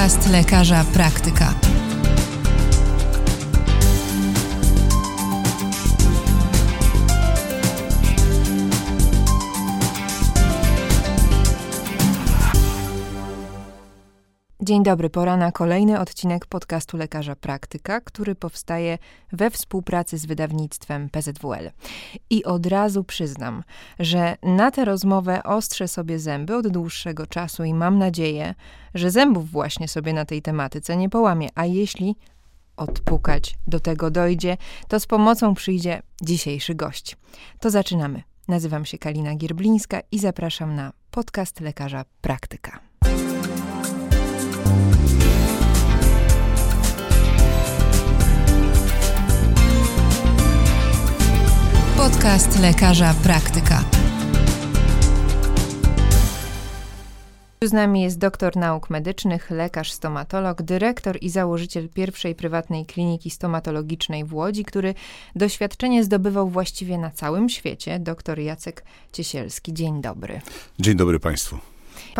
[0.00, 1.69] Podcast lekarza praktyka.
[14.70, 18.98] Dzień dobry, pora na kolejny odcinek podcastu Lekarza Praktyka, który powstaje
[19.32, 21.70] we współpracy z wydawnictwem PZWL.
[22.30, 23.62] I od razu przyznam,
[23.98, 28.54] że na tę rozmowę ostrzę sobie zęby od dłuższego czasu i mam nadzieję,
[28.94, 32.16] że zębów właśnie sobie na tej tematyce nie połamie, a jeśli
[32.76, 34.56] odpukać do tego dojdzie,
[34.88, 37.16] to z pomocą przyjdzie dzisiejszy gość.
[37.60, 38.22] To zaczynamy.
[38.48, 42.89] Nazywam się Kalina Gierblińska i zapraszam na podcast Lekarza Praktyka.
[52.00, 53.84] Podcast lekarza praktyka.
[57.62, 64.24] Z nami jest doktor nauk medycznych, lekarz stomatolog, dyrektor i założyciel pierwszej prywatnej kliniki stomatologicznej
[64.24, 64.94] w Łodzi, który
[65.36, 69.74] doświadczenie zdobywał właściwie na całym świecie, dr Jacek Ciesielski.
[69.74, 70.40] Dzień dobry.
[70.78, 71.58] Dzień dobry Państwu.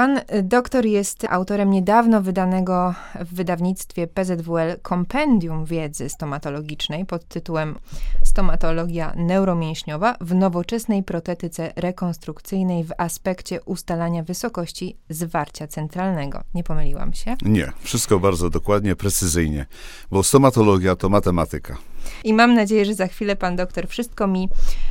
[0.01, 7.79] Pan y, doktor jest autorem niedawno wydanego w wydawnictwie PZWL kompendium wiedzy stomatologicznej pod tytułem
[8.25, 16.41] Stomatologia neuromięśniowa w nowoczesnej protetyce rekonstrukcyjnej w aspekcie ustalania wysokości zwarcia centralnego.
[16.55, 17.37] Nie pomyliłam się?
[17.42, 19.67] Nie, wszystko bardzo dokładnie, precyzyjnie,
[20.11, 21.77] bo stomatologia to matematyka.
[22.25, 24.48] I mam nadzieję, że za chwilę pan doktor wszystko mi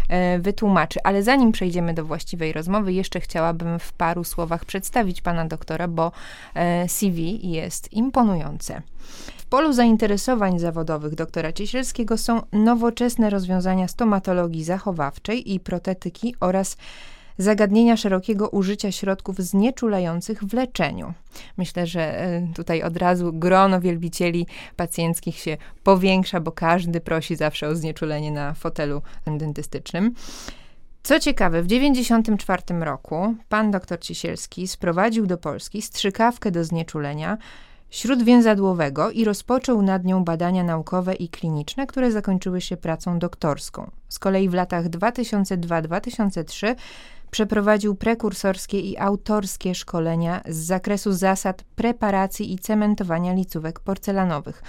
[0.09, 0.99] e, wytłumaczy.
[1.03, 6.11] Ale zanim przejdziemy do właściwej rozmowy, jeszcze chciałabym w paru słowach przedstawić pana doktora, bo
[6.55, 8.81] e, CV jest imponujące.
[9.37, 16.77] W polu zainteresowań zawodowych doktora Ciesielskiego są nowoczesne rozwiązania stomatologii zachowawczej i protetyki oraz
[17.39, 21.13] zagadnienia szerokiego użycia środków znieczulających w leczeniu.
[21.57, 27.67] Myślę, że e, tutaj od razu grono wielbicieli pacjenckich się powiększa, bo każdy prosi zawsze
[27.67, 30.13] o znieczulenie na fotelu dentystycznym.
[31.03, 37.37] Co ciekawe, w 1994 roku pan dr Cisielski sprowadził do Polski strzykawkę do znieczulenia
[37.89, 43.91] śródwięzadłowego i rozpoczął nad nią badania naukowe i kliniczne, które zakończyły się pracą doktorską.
[44.09, 46.75] Z kolei w latach 2002-2003
[47.31, 54.63] przeprowadził prekursorskie i autorskie szkolenia z zakresu zasad preparacji i cementowania licówek porcelanowych.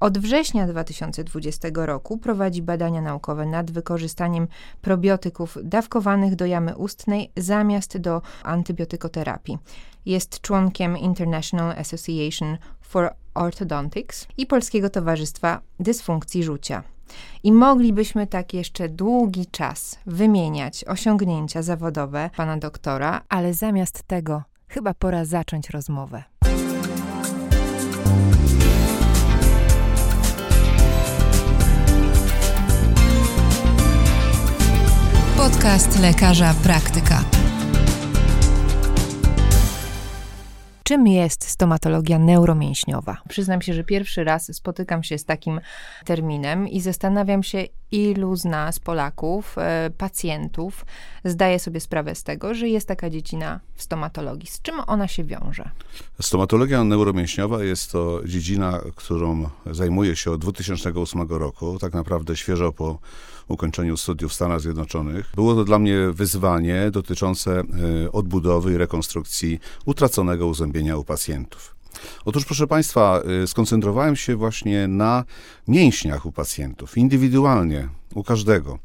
[0.00, 4.48] Od września 2020 roku prowadzi badania naukowe nad wykorzystaniem
[4.80, 9.58] probiotyków dawkowanych do jamy ustnej zamiast do antybiotykoterapii.
[10.06, 16.91] Jest członkiem International Association for Orthodontics i Polskiego Towarzystwa Dysfunkcji Rzucia.
[17.42, 24.94] I moglibyśmy tak jeszcze długi czas wymieniać osiągnięcia zawodowe pana doktora, ale zamiast tego chyba
[24.94, 26.22] pora zacząć rozmowę.
[35.36, 37.41] Podcast lekarza praktyka.
[40.84, 43.16] Czym jest stomatologia neuromięśniowa?
[43.28, 45.60] Przyznam się, że pierwszy raz spotykam się z takim
[46.04, 50.86] terminem i zastanawiam się, ilu z nas, Polaków, e, pacjentów,
[51.24, 54.48] zdaje sobie sprawę z tego, że jest taka dziedzina w stomatologii.
[54.48, 55.70] Z czym ona się wiąże?
[56.20, 62.98] Stomatologia neuromięśniowa jest to dziedzina, którą zajmuję się od 2008 roku, tak naprawdę świeżo po
[63.48, 65.32] ukończeniu studiów w Stanach Zjednoczonych.
[65.34, 71.74] Było to dla mnie wyzwanie dotyczące e, odbudowy i rekonstrukcji utraconego uzębienia u pacjentów.
[72.24, 75.24] Otóż, proszę Państwa, y, skoncentrowałem się właśnie na
[75.68, 78.78] mięśniach u pacjentów, indywidualnie, u każdego.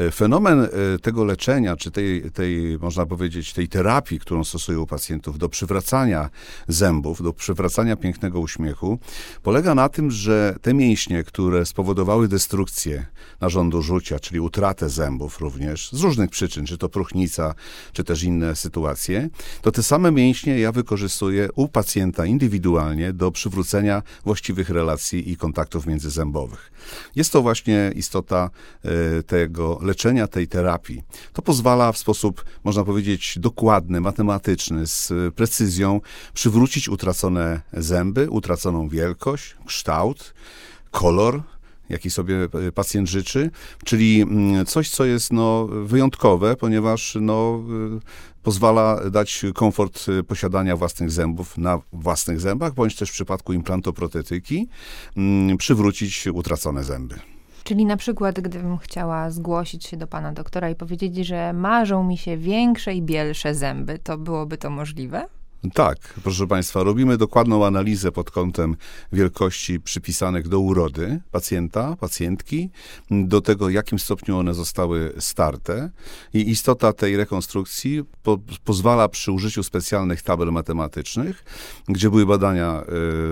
[0.00, 4.86] Y, fenomen y, tego leczenia, czy tej, tej, można powiedzieć, tej terapii, którą stosują u
[4.86, 6.30] pacjentów do przywracania
[6.68, 8.98] zębów, do przywracania pięknego uśmiechu,
[9.42, 13.06] polega na tym, że te mięśnie, które spowodowały destrukcję
[13.40, 17.54] narządu rzucia, czyli utratę zębów również, z różnych przyczyn, czy to próchnica,
[17.92, 19.28] czy też inne sytuacje,
[19.62, 25.86] to te same mięśnie ja wykorzystuję u pacjenta indywidualnie do przywrócenia właściwych relacji i kontaktów
[25.86, 26.72] międzyzębowych.
[27.16, 28.50] Jest to właśnie istota
[28.84, 31.02] e, tego leczenia, tej terapii.
[31.32, 36.00] To pozwala w sposób, można powiedzieć, dokładny, matematyczny, z precyzją
[36.34, 40.34] przywrócić utracone zęby, utraconą wielkość, kształt,
[40.90, 41.42] kolor,
[41.90, 43.50] jaki sobie e, pacjent życzy,
[43.84, 47.62] czyli mm, coś, co jest no, wyjątkowe, ponieważ no,
[47.96, 48.00] e,
[48.42, 54.68] pozwala dać komfort e, posiadania własnych zębów na własnych zębach, bądź też w przypadku implantoprotetyki
[55.16, 57.14] mm, przywrócić utracone zęby.
[57.64, 62.18] Czyli na przykład, gdybym chciała zgłosić się do pana doktora i powiedzieć, że marzą mi
[62.18, 65.28] się większe i bielsze zęby, to byłoby to możliwe?
[65.74, 68.76] Tak, proszę Państwa, robimy dokładną analizę pod kątem
[69.12, 72.70] wielkości przypisanych do urody pacjenta, pacjentki,
[73.10, 75.90] do tego, w jakim stopniu one zostały starte.
[76.34, 81.44] I istota tej rekonstrukcji po, pozwala przy użyciu specjalnych tabel matematycznych,
[81.88, 82.82] gdzie były badania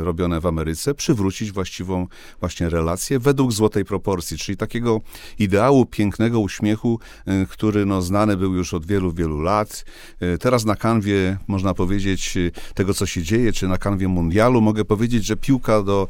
[0.00, 2.06] y, robione w Ameryce, przywrócić właściwą
[2.40, 5.00] właśnie relację według złotej proporcji, czyli takiego
[5.38, 9.84] ideału pięknego uśmiechu, y, który no, znany był już od wielu, wielu lat.
[10.22, 14.60] Y, teraz na kanwie można powiedzieć, Y, tego, co się dzieje, czy na kanwie mundialu,
[14.60, 16.08] mogę powiedzieć, że piłka do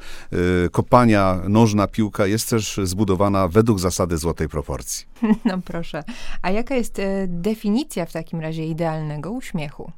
[0.66, 5.06] y, kopania, nożna piłka jest też zbudowana według zasady złotej proporcji.
[5.44, 6.04] No proszę.
[6.42, 9.92] A jaka jest y, definicja w takim razie idealnego uśmiechu?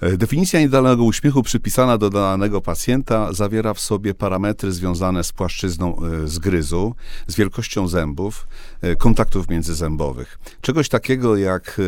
[0.00, 5.96] E, definicja idealnego uśmiechu przypisana do danego pacjenta zawiera w sobie parametry związane z płaszczyzną
[5.96, 6.94] e, zgryzu,
[7.26, 8.46] z wielkością zębów,
[8.80, 10.38] e, kontaktów międzyzębowych.
[10.60, 11.80] Czegoś takiego jak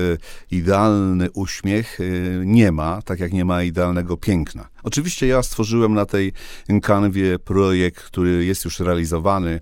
[0.51, 1.99] idealny uśmiech
[2.45, 4.69] nie ma, tak jak nie ma idealnego piękna.
[4.83, 6.33] Oczywiście ja stworzyłem na tej
[6.83, 9.61] kanwie projekt, który jest już realizowany,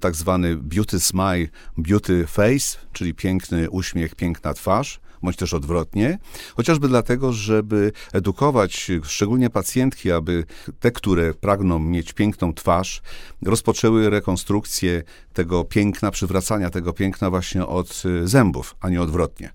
[0.00, 1.48] tak zwany Beauty Smile,
[1.78, 6.18] Beauty Face, czyli piękny uśmiech, piękna twarz bądź też odwrotnie,
[6.56, 10.44] chociażby dlatego, żeby edukować szczególnie pacjentki, aby
[10.80, 13.02] te, które pragną mieć piękną twarz,
[13.42, 19.50] rozpoczęły rekonstrukcję tego piękna, przywracania tego piękna właśnie od y, zębów, a nie odwrotnie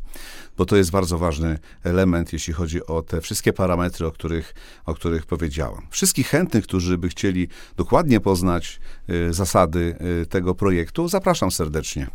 [0.60, 4.54] bo to jest bardzo ważny element, jeśli chodzi o te wszystkie parametry, o których,
[4.86, 5.81] o których powiedziałem.
[5.89, 8.80] Wszystkich chętnych, którzy by chcieli dokładnie poznać
[9.10, 12.07] y, zasady y, tego projektu, zapraszam serdecznie.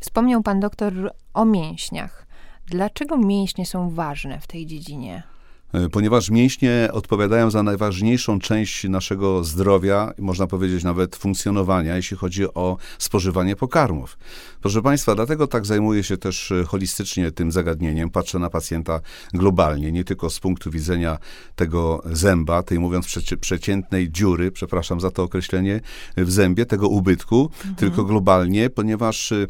[0.00, 2.26] Wspomniał pan doktor o mięśniach.
[2.66, 5.22] Dlaczego mięśnie są ważne w tej dziedzinie?
[5.72, 12.54] E, ponieważ mięśnie odpowiadają za najważniejszą część naszego zdrowia, można powiedzieć nawet funkcjonowania, jeśli chodzi
[12.54, 14.18] o spożywanie pokarmów.
[14.60, 18.10] Proszę Państwa, dlatego tak zajmuję się też e, holistycznie tym zagadnieniem.
[18.10, 19.00] Patrzę na pacjenta
[19.34, 21.18] globalnie, nie tylko z punktu widzenia
[21.56, 25.80] tego zęba, tej mówiąc przeci przeciętnej dziury, przepraszam za to określenie,
[26.16, 27.74] w zębie, tego ubytku, mhm.
[27.74, 29.46] tylko globalnie, ponieważ e,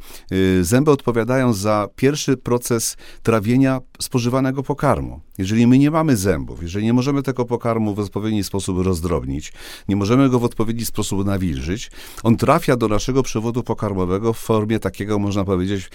[0.61, 5.21] zęby odpowiadają za pierwszy proces trawienia spożywanego pokarmu.
[5.39, 9.53] Jeżeli my nie mamy zębów, jeżeli nie możemy tego pokarmu w odpowiedni sposób rozdrobnić,
[9.89, 11.91] nie możemy go w odpowiedni sposób nawilżyć,
[12.23, 15.91] on trafia do naszego przewodu pokarmowego w formie takiego, można powiedzieć,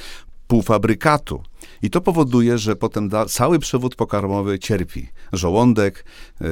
[0.48, 1.44] półfabrykatu.
[1.82, 5.08] I to powoduje, że potem da, cały przewód pokarmowy cierpi.
[5.34, 6.06] Żołądek,
[6.42, 6.48] yy,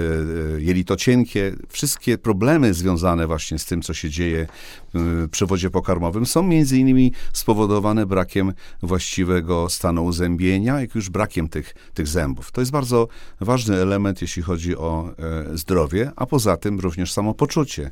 [0.59, 4.47] jelito cienkie, wszystkie problemy związane właśnie z tym, co się dzieje
[4.93, 8.53] w przewodzie pokarmowym są między innymi spowodowane brakiem
[8.83, 12.51] właściwego stanu uzębienia, jak już brakiem tych, tych zębów.
[12.51, 13.07] To jest bardzo
[13.41, 17.91] ważny element, jeśli chodzi o e, zdrowie, a poza tym również samopoczucie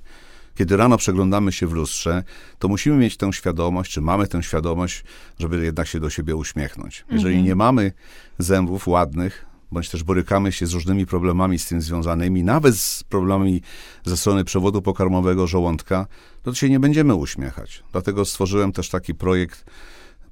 [0.55, 2.23] kiedy rano przeglądamy się w lustrze,
[2.59, 5.03] to musimy mieć tę świadomość, czy mamy tę świadomość,
[5.39, 7.05] żeby jednak się do siebie uśmiechnąć.
[7.11, 7.45] Jeżeli mhm.
[7.45, 7.91] nie mamy
[8.39, 13.61] zębów ładnych, bądź też borykamy się z różnymi problemami z tym związanymi, nawet z problemami
[14.05, 16.07] ze strony przewodu pokarmowego żołądka,
[16.44, 17.83] to się nie będziemy uśmiechać.
[17.91, 19.65] Dlatego stworzyłem też taki projekt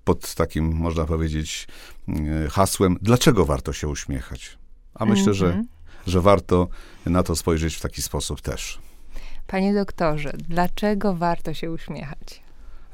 [0.04, 1.68] pod takim, można powiedzieć,
[2.08, 4.58] mm, hasłem, dlaczego warto się uśmiechać.
[4.94, 5.68] A myślę, że, mhm.
[6.08, 6.68] że warto
[7.06, 8.80] na to spojrzeć w taki sposób też.
[9.52, 12.42] Panie doktorze, dlaczego warto się uśmiechać?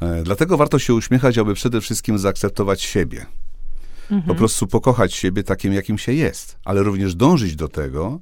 [0.02, 3.26] E, dlatego warto się uśmiechać, aby przede wszystkim zaakceptować siebie.
[4.02, 4.24] Mhm.
[4.24, 8.20] Po prostu pokochać siebie takim, jakim się jest, ale również dążyć do tego,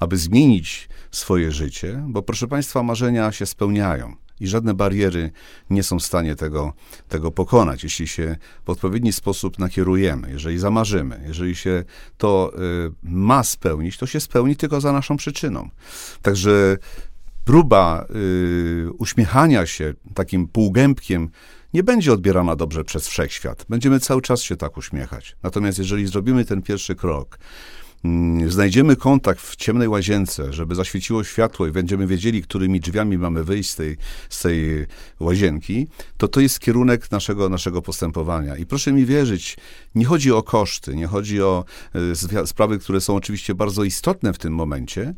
[0.00, 5.30] aby zmienić swoje życie, bo proszę Państwa, marzenia się spełniają i żadne bariery
[5.70, 6.72] nie są w stanie tego,
[7.08, 11.84] tego pokonać, jeśli się w odpowiedni sposób nakierujemy, jeżeli zamarzymy, jeżeli się
[12.16, 15.70] to y, ma spełnić, to się spełni tylko za naszą przyczyną.
[16.22, 16.76] Także
[17.48, 21.30] próba y, uśmiechania się takim półgębkiem
[21.74, 23.66] nie będzie odbierana dobrze przez wszechświat.
[23.68, 25.36] Będziemy cały czas się tak uśmiechać.
[25.42, 27.38] Natomiast jeżeli zrobimy ten pierwszy krok,
[28.48, 33.70] znajdziemy kontakt w ciemnej łazience, żeby zaświeciło światło i będziemy wiedzieli, którymi drzwiami mamy wyjść
[33.70, 33.96] z tej,
[34.28, 34.86] z tej
[35.20, 35.86] łazienki,
[36.16, 38.56] to to jest kierunek naszego, naszego postępowania.
[38.56, 39.56] I proszę mi wierzyć,
[39.94, 41.64] nie chodzi o koszty, nie chodzi o
[42.32, 45.14] e, sprawy, które są oczywiście bardzo istotne w tym momencie,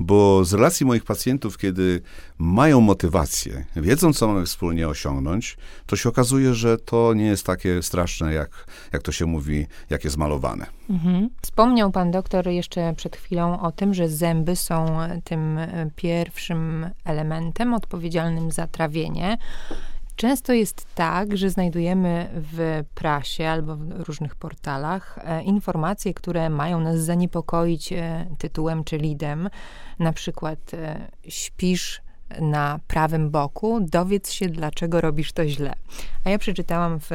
[0.00, 2.00] bo z relacji moich pacjentów, kiedy
[2.38, 7.82] mają motywację, wiedzą, co mamy wspólnie osiągnąć, to się okazuje, że to nie jest takie
[7.82, 10.66] straszne, jak, jak to się mówi, jak jest malowane.
[10.90, 11.30] Mhm.
[11.42, 14.86] Wspomniał pan doktor jeszcze przed chwilą o tym, że zęby są
[15.24, 15.58] tym
[15.96, 19.38] pierwszym elementem odpowiedzialnym za trawienie.
[20.16, 26.80] Często jest tak, że znajdujemy w prasie albo w różnych portalach e, informacje, które mają
[26.80, 29.48] nas zaniepokoić e, tytułem czy lidem.
[29.98, 32.02] Na przykład e, śpisz
[32.40, 35.74] na prawym boku, dowiedz się, dlaczego robisz to źle.
[36.24, 37.10] A ja przeczytałam w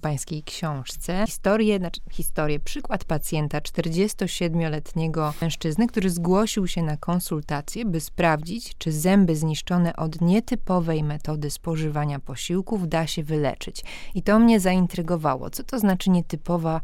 [0.00, 8.00] pańskiej książce historię, znaczy historię, przykład pacjenta 47-letniego mężczyzny, który zgłosił się na konsultację, by
[8.00, 13.84] sprawdzić, czy zęby zniszczone od nietypowej metody spożywania posiłków da się wyleczyć.
[14.14, 15.50] I to mnie zaintrygowało.
[15.50, 16.80] Co to znaczy nietypowa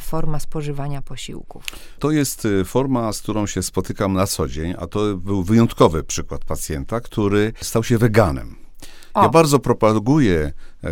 [0.00, 1.64] forma spożywania posiłków.
[1.98, 6.04] To jest e, forma, z którą się spotykam na co dzień, a to był wyjątkowy
[6.04, 8.56] przykład pacjenta, który stał się weganem.
[9.14, 9.22] O.
[9.22, 10.52] Ja bardzo propaguję
[10.84, 10.90] e,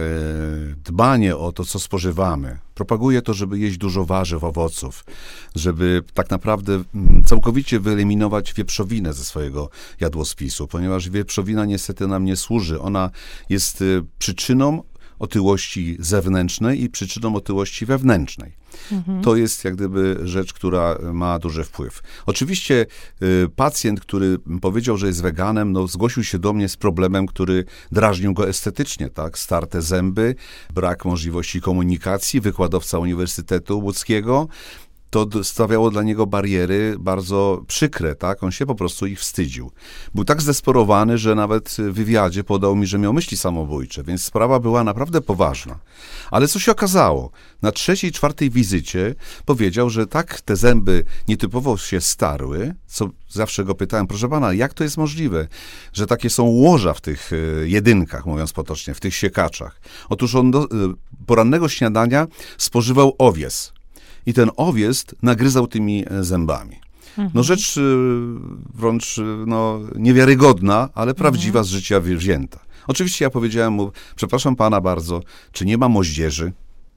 [0.85, 2.59] dbanie o to, co spożywamy.
[2.75, 5.05] Propaguję to, żeby jeść dużo warzyw, owoców,
[5.55, 12.25] żeby tak naprawdę m, mm, całkowicie wyeliminować wieprzowinę ze swojego jadłospisu, ponieważ wieprzowina niestety nam
[12.25, 12.81] nie służy.
[12.81, 13.11] Ona
[13.49, 13.85] jest e,
[14.19, 14.83] przyczyną
[15.19, 18.53] otyłości zewnętrznej i przyczyną otyłości wewnętrznej.
[18.93, 19.23] Mhm.
[19.23, 22.03] To jest jak gdyby rzecz, która ma duży wpływ.
[22.27, 22.87] Oczywiście
[23.23, 27.65] y, pacjent, który powiedział, że jest weganem, no, zgłosił się do mnie z problemem, który
[27.93, 29.39] drażnił go estetycznie, tak?
[29.39, 30.35] Starte zęby,
[30.75, 34.49] brak możliwości komunikacji, wykładowca Uniwersytetu Łódzkiego,
[35.11, 38.43] to stawiało dla niego bariery bardzo przykre, tak?
[38.43, 39.71] On się po prostu ich wstydził.
[40.15, 44.61] Był tak zdesperowany, że nawet w wywiadzie podał mi, że miał myśli samobójcze, więc sprawa
[44.61, 45.79] była naprawdę poważna.
[46.31, 47.31] Ale co się okazało?
[47.63, 53.75] Na trzeciej, czwartej wizycie powiedział, że tak te zęby nietypowo się starły, co zawsze go
[53.75, 55.49] pytałem, proszę pana, jak to jest możliwe,
[55.93, 59.81] że takie są łoża w tych e, jedynkach, mówiąc potocznie, w tych siekaczach?
[60.09, 60.67] Otóż on do e,
[61.27, 62.27] porannego śniadania
[62.59, 63.73] spożywał owies
[64.29, 66.77] i ten owies nagryzał tymi e, zębami.
[67.09, 67.31] Mhm.
[67.35, 67.81] No rzecz e,
[68.75, 71.65] wrącz e, no, niewiarygodna, ale prawdziwa mhm.
[71.65, 72.61] z życia wzięta.
[72.87, 75.21] Oczywiście ja powiedziałem mu, przepraszam pana bardzo,
[75.53, 76.53] czy nie ma moździerzy?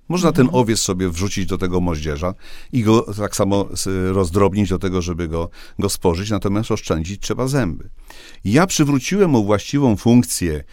[0.10, 0.48] Można mhm.
[0.48, 2.34] ten owiec sobie wrzucić do tego moździerza
[2.74, 3.68] i go tak samo
[4.12, 7.90] rozdrobnić do tego, żeby go, go spożyć, natomiast oszczędzić trzeba zęby.
[8.46, 10.64] Ja przywróciłem mu właściwą funkcję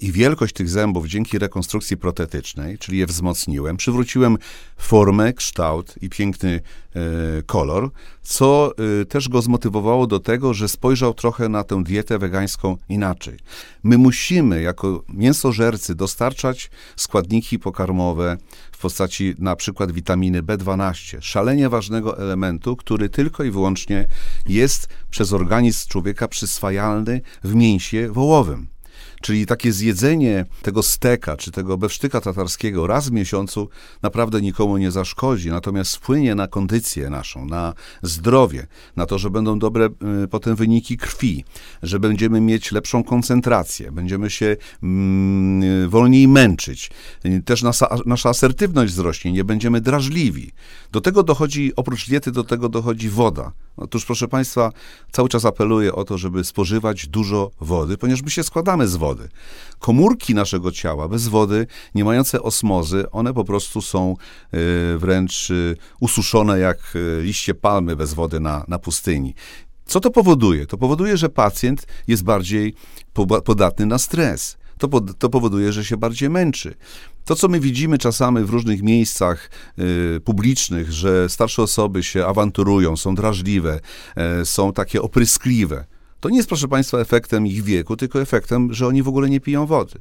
[0.00, 4.38] i wielkość tych zębów dzięki rekonstrukcji protetycznej, czyli je wzmocniłem, przywróciłem
[4.76, 6.60] formę, kształt i piękny
[6.96, 7.00] e,
[7.42, 7.90] kolor,
[8.22, 13.38] co e, też go zmotywowało do tego, że spojrzał trochę na tę dietę wegańską inaczej.
[13.82, 18.36] My musimy jako mięsożercy dostarczać składniki pokarmowe
[18.72, 24.06] w postaci na przykład witaminy B12, szalenie ważnego elementu, który tylko i wyłącznie
[24.46, 28.73] jest przez organizm człowieka przyswajalny w mięsie wołowym.
[29.24, 33.68] Czyli takie zjedzenie tego steka czy tego bewsztyka tatarskiego raz w miesiącu
[34.02, 38.66] naprawdę nikomu nie zaszkodzi, natomiast wpłynie na kondycję naszą, na zdrowie,
[38.96, 39.88] na to, że będą dobre
[40.24, 41.44] y, potem wyniki krwi,
[41.82, 46.90] że będziemy mieć lepszą koncentrację, będziemy się mm, wolniej męczyć,
[47.44, 50.52] też nasza, nasza asertywność wzrośnie, nie będziemy drażliwi.
[50.94, 53.52] Do tego dochodzi, oprócz diety, do tego dochodzi woda.
[53.76, 54.72] Otóż, proszę Państwa,
[55.12, 59.28] cały czas apeluję o to, żeby spożywać dużo wody, ponieważ my się składamy z wody.
[59.78, 65.76] Komórki naszego ciała bez wody, nie mające osmozy, one po prostu są y, wręcz y,
[66.00, 69.34] ususzone jak y, liście palmy bez wody na, na pustyni.
[69.86, 70.66] Co to powoduje?
[70.66, 72.74] To powoduje, że pacjent jest bardziej
[73.44, 76.74] podatny na stres to, to powoduje, że się bardziej męczy.
[77.24, 82.96] To, co my widzimy czasami w różnych miejscach y, publicznych, że starsze osoby się awanturują,
[82.96, 83.80] są drażliwe,
[84.42, 85.84] y, są takie opryskliwe,
[86.24, 89.40] to nie jest, proszę Państwa, efektem ich wieku, tylko efektem, że oni w ogóle nie
[89.40, 89.98] piją wody.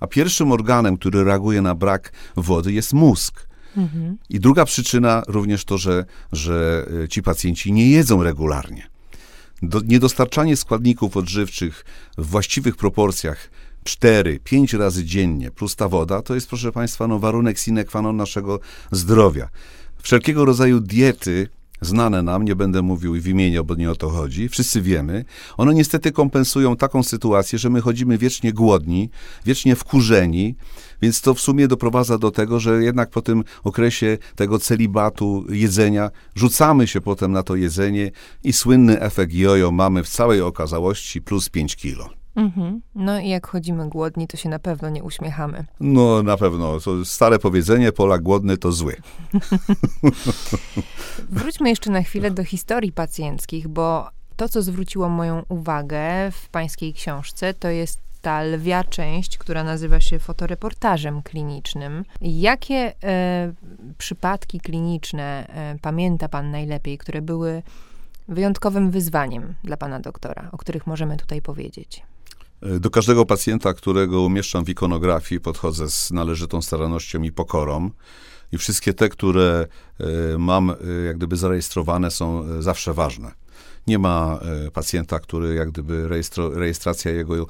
[0.00, 3.46] A pierwszym organem, który reaguje na brak wody, jest mózg.
[3.76, 4.18] Mhm.
[4.30, 8.88] I druga przyczyna również to, że, że e, ci pacjenci nie jedzą regularnie.
[9.62, 11.84] Do, niedostarczanie składników odżywczych
[12.18, 13.50] w właściwych proporcjach
[13.84, 18.02] 4, 5 razy dziennie, plus ta woda, to jest, proszę Państwa, no, warunek sine qua
[18.02, 18.60] non naszego
[18.90, 19.48] zdrowia.
[20.02, 21.48] Wszelkiego rodzaju diety,
[21.80, 25.24] znane nam, nie będę mówił w imieniu, bo nie o to chodzi, wszyscy wiemy,
[25.56, 29.10] one niestety kompensują taką sytuację, że my chodzimy wiecznie głodni,
[29.46, 30.54] wiecznie wkurzeni,
[31.02, 36.10] więc to w sumie doprowadza do tego, że jednak po tym okresie tego celibatu jedzenia
[36.34, 38.10] rzucamy się potem na to jedzenie
[38.44, 42.23] i słynny efekt jojo mamy w całej okazałości plus 5 kilo.
[42.36, 42.80] Mhm.
[42.94, 45.64] No i jak chodzimy głodni, to się na pewno nie uśmiechamy.
[45.80, 46.80] No na pewno.
[46.80, 48.96] To stare powiedzenie, Polak głodny to zły.
[51.30, 56.92] Wróćmy jeszcze na chwilę do historii pacjenckich, bo to, co zwróciło moją uwagę w pańskiej
[56.92, 62.04] książce, to jest ta lwia część, która nazywa się fotoreportażem klinicznym.
[62.20, 63.52] Jakie e,
[63.98, 67.62] przypadki kliniczne e, pamięta pan najlepiej, które były
[68.28, 72.02] wyjątkowym wyzwaniem dla pana doktora, o których możemy tutaj powiedzieć?
[72.80, 77.90] Do każdego pacjenta, którego umieszczam w ikonografii, podchodzę z należytą starannością i pokorą.
[78.52, 79.66] I wszystkie te, które
[80.00, 80.74] e, mam e,
[81.06, 83.32] jak gdyby zarejestrowane, są e, zawsze ważne.
[83.86, 86.08] Nie ma e, pacjenta, który jak gdyby
[86.54, 87.46] rejestracja jego e,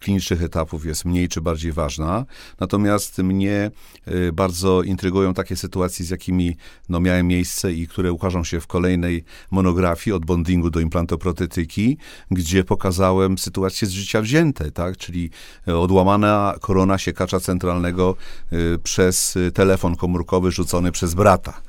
[0.00, 2.24] klinicznych etapów jest mniej czy bardziej ważna.
[2.60, 3.70] Natomiast mnie
[4.06, 6.56] e, bardzo intrygują takie sytuacje, z jakimi
[6.88, 11.98] no, miałem miejsce i które ukażą się w kolejnej monografii od bondingu do implantoprotetyki,
[12.30, 14.96] gdzie pokazałem sytuacje z życia wzięte, tak?
[14.96, 15.30] czyli
[15.66, 18.16] odłamana korona siekacza centralnego
[18.82, 21.60] przez telefon komórkowy rzucony przez brata.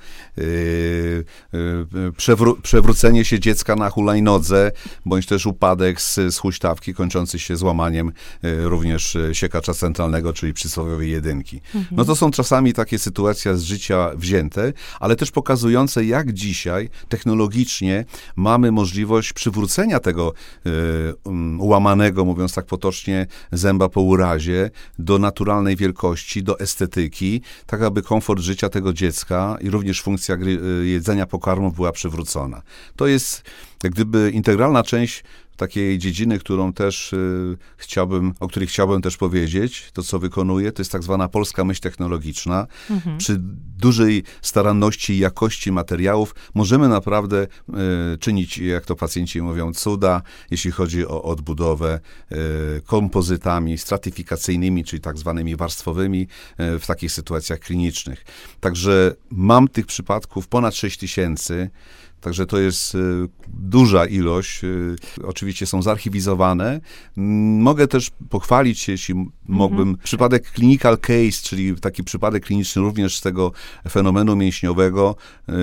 [2.17, 4.71] Przewró- przewrócenie się dziecka na hulajnodze,
[5.05, 8.11] bądź też upadek z, z huśtawki kończący się złamaniem
[8.63, 11.61] również siekacza centralnego, czyli przysłowiowej jedynki.
[11.65, 11.85] Mhm.
[11.91, 18.05] No to są czasami takie sytuacje z życia wzięte, ale też pokazujące, jak dzisiaj technologicznie
[18.35, 20.33] mamy możliwość przywrócenia tego
[21.25, 28.01] um, ułamanego, mówiąc tak potocznie, zęba po urazie do naturalnej wielkości, do estetyki, tak aby
[28.01, 32.61] komfort życia tego dziecka i również funkcja gry, jedzenia pokarmów była przywrócona.
[32.95, 33.43] To jest
[33.83, 35.23] jak gdyby integralna część
[35.57, 40.81] takiej dziedziny, którą też y, chciałbym, o której chciałbym też powiedzieć, to co wykonuję, to
[40.81, 42.67] jest tak zwana polska myśl technologiczna.
[42.89, 43.17] Mhm.
[43.17, 43.37] Przy
[43.77, 47.47] dużej staranności i jakości materiałów możemy naprawdę
[48.13, 50.21] y, czynić, jak to pacjenci mówią, cuda,
[50.51, 51.99] jeśli chodzi o odbudowę
[52.31, 58.25] y, kompozytami stratyfikacyjnymi, czyli tak zwanymi warstwowymi y, w takich sytuacjach klinicznych.
[58.59, 61.69] Także mam tych przypadków ponad 6 tysięcy.
[62.25, 62.97] Także to jest y,
[63.47, 64.63] duża ilość.
[64.63, 66.79] Y, oczywiście są zarchiwizowane.
[67.59, 69.31] Mogę też pochwalić się, jeśli mhm.
[69.47, 73.51] mógłbym, przypadek clinical case, czyli taki przypadek kliniczny również z tego
[73.89, 75.15] fenomenu mięśniowego.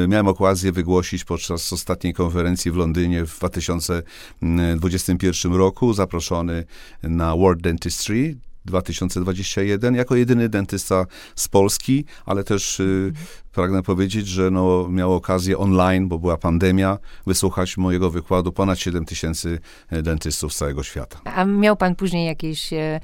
[0.05, 6.65] Y, miałem okazję wygłosić podczas ostatniej konferencji w Londynie w 2021 roku, zaproszony
[7.03, 13.13] na World Dentistry 2021 jako jedyny dentysta z Polski, ale też y,
[13.53, 19.05] pragnę powiedzieć, że no, miał okazję online, bo była pandemia, wysłuchać mojego wykładu ponad 7
[19.05, 19.59] tysięcy
[19.91, 21.21] e, dentystów z całego świata.
[21.25, 23.01] A miał pan później jakieś e,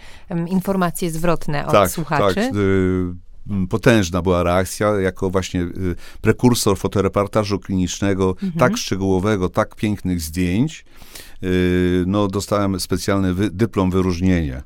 [0.49, 2.35] informacje zwrotne od tak, słuchaczy?
[2.35, 8.53] Tak, y, potężna była reakcja, jako właśnie y, prekursor fotoreportażu klinicznego, mhm.
[8.53, 10.85] tak szczegółowego, tak pięknych zdjęć.
[11.45, 14.63] Y, no, dostałem specjalny wy, dyplom wyróżnienia.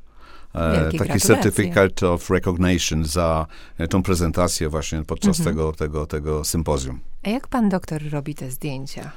[0.55, 5.55] E, taki certificate of recognition za e, tą prezentację właśnie podczas mhm.
[5.55, 6.99] tego, tego, tego sympozjum.
[7.23, 9.11] A jak pan doktor robi te zdjęcia?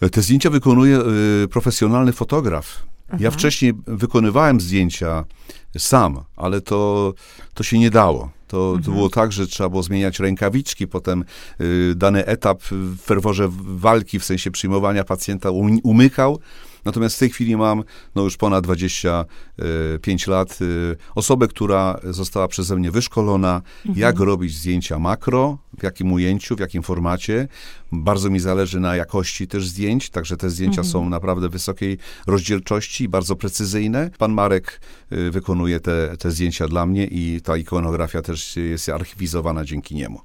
[0.00, 1.00] E, te zdjęcia wykonuje
[1.44, 2.82] y, profesjonalny fotograf.
[3.02, 3.22] Mhm.
[3.22, 5.24] Ja wcześniej wykonywałem zdjęcia
[5.78, 7.14] sam, ale to,
[7.54, 8.30] to się nie dało.
[8.48, 8.94] To, mhm.
[8.94, 11.24] było tak, że trzeba było zmieniać rękawiczki, potem
[11.60, 15.50] y, dany etap w ferworze walki, w sensie przyjmowania pacjenta
[15.82, 16.38] umykał,
[16.84, 22.76] Natomiast w tej chwili mam no już ponad 25 lat y, osobę, która została przeze
[22.76, 23.98] mnie wyszkolona, mhm.
[23.98, 27.48] jak robić zdjęcia makro, w jakim ujęciu, w jakim formacie.
[27.92, 30.92] Bardzo mi zależy na jakości też zdjęć, także te zdjęcia mhm.
[30.92, 34.10] są naprawdę wysokiej rozdzielczości, bardzo precyzyjne.
[34.18, 34.80] Pan Marek
[35.12, 40.20] y, wykonuje te, te zdjęcia dla mnie i ta ikonografia też jest archiwizowana dzięki niemu.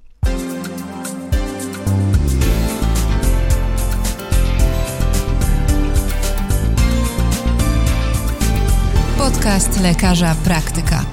[9.44, 11.06] Podcast lekarza praktyka.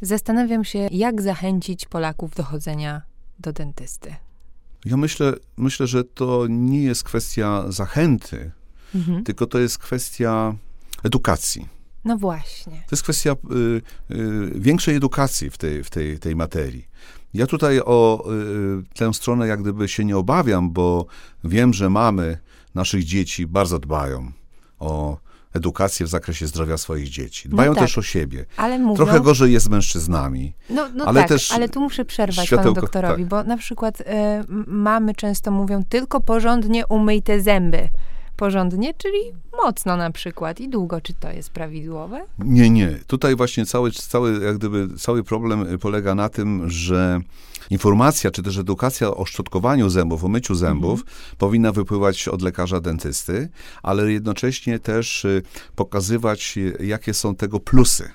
[0.00, 3.02] Zastanawiam się, jak zachęcić Polaków do chodzenia
[3.38, 4.14] do dentysty.
[4.84, 8.50] Ja myślę, myślę że to nie jest kwestia zachęty,
[8.94, 9.24] mhm.
[9.24, 10.54] tylko to jest kwestia
[11.02, 11.68] edukacji.
[12.04, 12.72] No właśnie.
[12.72, 13.32] To jest kwestia
[14.10, 16.88] y, y, większej edukacji w tej, w tej, tej materii.
[17.34, 21.06] Ja tutaj o y, tę stronę jak gdyby się nie obawiam, bo
[21.44, 22.38] wiem, że mamy
[22.76, 24.32] naszych dzieci bardzo dbają
[24.78, 25.16] o
[25.54, 27.48] edukację w zakresie zdrowia swoich dzieci.
[27.48, 28.44] Dbają no tak, też o siebie.
[28.80, 28.94] Mówią...
[28.94, 30.52] Trochę gorzej jest z mężczyznami.
[30.70, 33.28] No, no ale tak, też ale tu muszę przerwać światełko, panu doktorowi, tak.
[33.28, 34.04] bo na przykład y,
[34.66, 37.88] mamy często mówią tylko porządnie umyj te zęby
[38.36, 39.18] porządnie, czyli
[39.64, 41.00] mocno na przykład i długo.
[41.00, 42.24] Czy to jest prawidłowe?
[42.38, 42.98] Nie, nie.
[43.06, 47.20] Tutaj właśnie cały, cały, jak gdyby, cały problem polega na tym, że
[47.70, 51.16] informacja, czy też edukacja o szczotkowaniu zębów, o myciu zębów mhm.
[51.38, 53.48] powinna wypływać od lekarza dentysty,
[53.82, 55.42] ale jednocześnie też y,
[55.76, 58.10] pokazywać, y, jakie są tego plusy.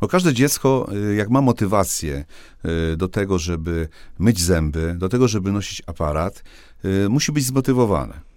[0.00, 2.24] Bo każde dziecko, y, jak ma motywację
[2.96, 6.44] do tego, żeby myć zęby, do tego, żeby nosić aparat,
[7.08, 8.31] musi być zmotywowane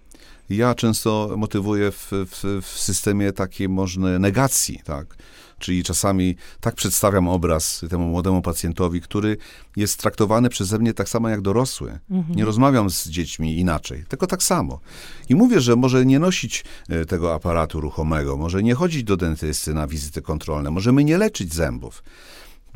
[0.50, 5.16] ja często motywuję w, w, w systemie takiej może negacji, tak?
[5.58, 9.36] Czyli czasami tak przedstawiam obraz temu młodemu pacjentowi, który
[9.76, 11.98] jest traktowany przeze mnie tak samo jak dorosły.
[12.10, 12.36] Mhm.
[12.36, 14.80] Nie rozmawiam z dziećmi inaczej, tylko tak samo.
[15.28, 19.74] I mówię, że może nie nosić e, tego aparatu ruchomego, może nie chodzić do dentysty
[19.74, 22.02] na wizyty kontrolne, możemy nie leczyć zębów.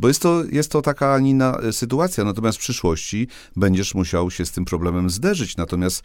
[0.01, 3.95] Bo jest to, jest to taka, a nie inna e, sytuacja, natomiast w przyszłości będziesz
[3.95, 5.57] musiał się z tym problemem zderzyć.
[5.57, 6.03] Natomiast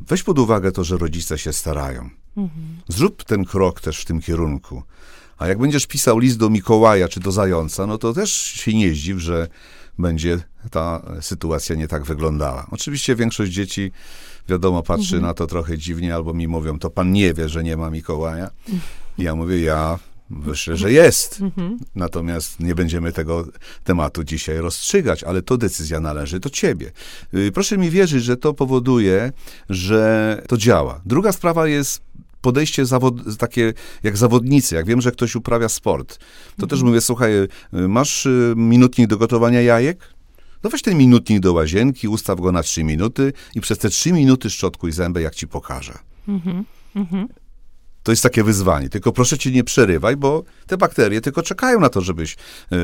[0.00, 2.10] weź pod uwagę to, że rodzice się starają.
[2.88, 4.82] Zrób ten krok też w tym kierunku.
[5.38, 8.90] A jak będziesz pisał list do Mikołaja czy do Zająca, no to też się nie
[8.94, 9.48] zdziw, że
[9.98, 12.66] będzie ta sytuacja nie tak wyglądała.
[12.70, 13.92] Oczywiście większość dzieci,
[14.48, 17.76] wiadomo, patrzy na to trochę dziwnie, albo mi mówią, to pan nie wie, że nie
[17.76, 18.50] ma Mikołaja.
[19.18, 19.98] Ja mówię, ja
[20.30, 21.40] myślę, że jest.
[21.94, 23.46] Natomiast nie będziemy tego
[23.84, 26.92] tematu dzisiaj rozstrzygać, ale to decyzja należy do ciebie.
[27.34, 29.32] Y, Proszę mi wierzyć, że to powoduje,
[29.70, 31.00] że to działa.
[31.06, 32.00] Druga sprawa jest
[32.40, 34.74] podejście zawod, takie jak zawodnicy.
[34.74, 36.18] Jak wiem, że ktoś uprawia sport,
[36.58, 37.48] to też mówię, słuchaj, y,
[37.88, 39.98] masz y, minutnik do gotowania jajek?
[40.62, 44.12] No weź ten minutnik do łazienki, ustaw go na trzy minuty i przez te trzy
[44.12, 45.98] minuty szczotkuj zęby, jak ci pokażę.
[48.06, 48.88] To jest takie wyzwanie.
[48.88, 52.36] Tylko proszę cię nie przerywaj, bo te bakterie tylko czekają na to, żebyś
[52.70, 52.78] yy,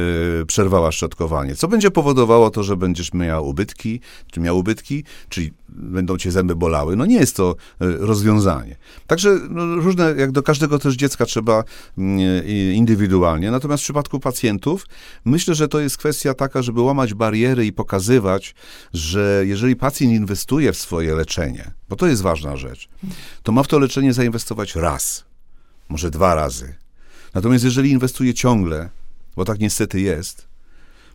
[0.46, 1.56] przerwała szczotkowanie.
[1.56, 4.00] Co będzie powodowało to, że będziesz miał ubytki,
[4.32, 6.96] czy miał ubytki, czyli będą cię zęby bolały.
[6.96, 8.76] No nie jest to yy, rozwiązanie.
[9.06, 11.64] Także no, różne, jak do każdego też dziecka trzeba
[11.96, 13.50] yy, indywidualnie.
[13.50, 14.86] Natomiast w przypadku pacjentów
[15.24, 18.54] myślę, że to jest kwestia taka, żeby łamać bariery i pokazywać,
[18.92, 22.88] że jeżeli pacjent inwestuje w swoje leczenie, bo to jest ważna rzecz,
[23.42, 25.11] to ma w to leczenie zainwestować raz,
[25.88, 26.74] może dwa razy.
[27.34, 28.88] Natomiast jeżeli inwestuje ciągle,
[29.36, 30.48] bo tak niestety jest,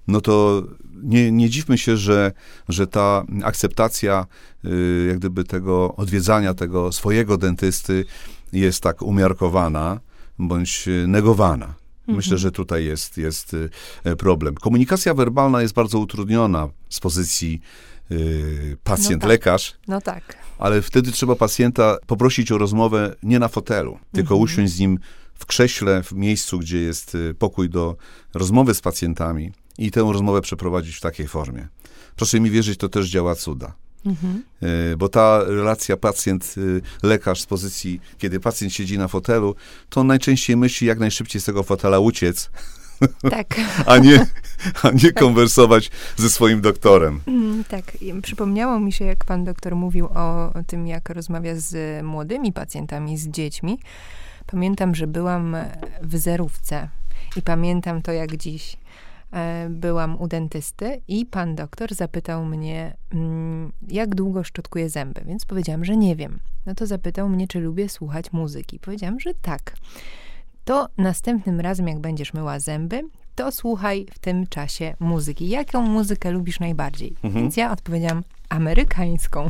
[0.07, 0.63] no to
[1.03, 2.31] nie, nie dziwmy się, że,
[2.69, 4.25] że ta akceptacja
[4.65, 8.05] y, jak gdyby tego odwiedzania tego swojego dentysty
[8.53, 9.99] jest tak umiarkowana
[10.39, 11.73] bądź y, negowana.
[12.07, 13.69] Myślę, że tutaj jest, jest y,
[14.17, 14.55] problem.
[14.55, 17.61] Komunikacja werbalna jest bardzo utrudniona z pozycji
[18.83, 20.46] pacjent-lekarz, No tak.
[20.59, 24.99] Ale wtedy trzeba pacjenta poprosić o rozmowę nie na fotelu, tylko usiąść z nim
[25.33, 27.95] w krześle, w miejscu, gdzie jest y, pokój do
[28.33, 31.67] rozmowy z pacjentami i tę rozmowę przeprowadzić w takiej formie.
[32.15, 33.73] Proszę mi wierzyć, to też działa cuda.
[34.93, 39.55] Y, Bo ta relacja pacjent-lekarz z pozycji, kiedy pacjent siedzi na fotelu,
[39.89, 42.49] to on najczęściej myśli, jak najszybciej z tego fotela uciec,
[43.31, 43.47] Tak.
[43.85, 44.25] a nie,
[44.83, 47.21] a nie konwersować ze swoim doktorem.
[47.27, 52.03] Mm, Tak, przypomniało mi się, jak pan doktor mówił o, o tym, jak rozmawia z
[52.05, 53.79] młodymi pacjentami, z dziećmi.
[54.47, 55.57] Pamiętam, że byłam
[56.01, 56.89] w zerówce
[57.35, 58.77] i pamiętam to jak dziś.
[59.33, 65.45] E, Byłam u dentysty i pan doktor zapytał mnie, mm, jak długo szczotkuję zęby, więc
[65.45, 66.39] powiedziałam, że nie wiem.
[66.65, 68.79] No to zapytał mnie, czy lubię słuchać muzyki.
[68.79, 69.73] Powiedziałam, że tak.
[70.67, 73.01] To następnym razem, jak będziesz myła zęby,
[73.35, 75.49] to słuchaj w tym czasie muzyki.
[75.49, 77.15] Jaką muzykę lubisz najbardziej?
[77.23, 79.49] Więc ja odpowiedziałam amerykańską.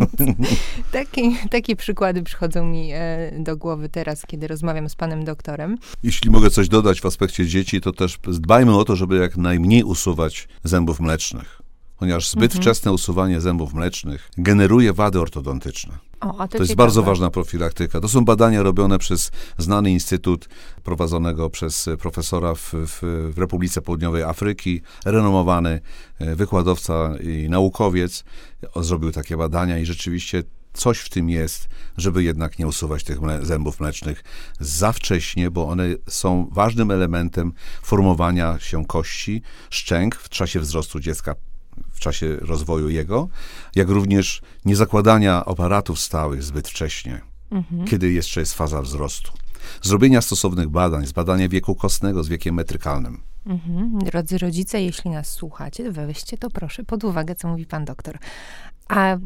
[0.92, 5.78] Takie, takie przykłady przychodzą mi e, do głowy teraz, kiedy rozmawiam z panem doktorem.
[6.02, 9.84] Jeśli mogę coś dodać w aspekcie dzieci, to też dbajmy o to, żeby jak najmniej
[9.84, 11.62] usuwać zębów mlecznych.
[11.98, 15.98] Ponieważ zbyt wczesne usuwanie zębów mlecznych generuje wady ortodontyczne.
[16.20, 18.00] O, a To jest bardzo ważna profilaktyka.
[18.00, 20.48] To są badania robione przez znany instytut
[20.84, 25.80] prowadzonego przez profesora w, w, w Republice Południowej Afryki, renomowany
[26.18, 28.24] e, wykładowca i naukowiec.
[28.74, 33.20] On zrobił takie badania i rzeczywiście coś w tym jest, żeby jednak nie usuwać tych
[33.20, 34.24] mle- zębów mlecznych
[34.60, 41.34] za wcześnie, bo one są ważnym elementem formowania się kości, szczęk w czasie wzrostu dziecka
[41.98, 43.28] w czasie rozwoju jego,
[43.74, 47.20] jak również nie zakładania aparatów stałych zbyt wcześnie,
[47.86, 49.32] kiedy jeszcze jest faza wzrostu.
[49.82, 53.22] Zrobienia stosownych badań, zbadania wieku kostnego z wiekiem metrykalnym.
[53.46, 53.98] Mhm.
[53.98, 58.18] Drodzy rodzice, jeśli nas słuchacie, weźcie to proszę pod uwagę, co mówi pan doktor.
[58.88, 59.16] A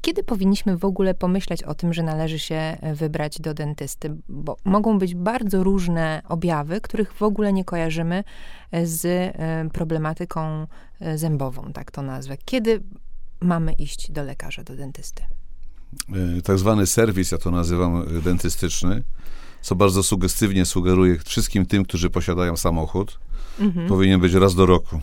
[0.00, 4.16] kiedy powinniśmy w ogóle pomyśleć o tym, że należy się e, wybrać do dentysty?
[4.28, 8.24] Bo mogą być bardzo różne objawy, których w ogóle nie kojarzymy
[8.70, 10.66] e, z e, problematyką
[11.14, 12.36] zębową, tak to nazwę.
[12.44, 12.82] Kiedy
[13.40, 15.22] mamy iść do lekarza, do dentysty?
[16.44, 19.02] Tak zwany serwis, ja to nazywam dentystyczny,
[19.60, 23.18] co bardzo sugestywnie sugeruje wszystkim tym, którzy posiadają samochód,
[23.88, 25.00] powinien być raz do roku.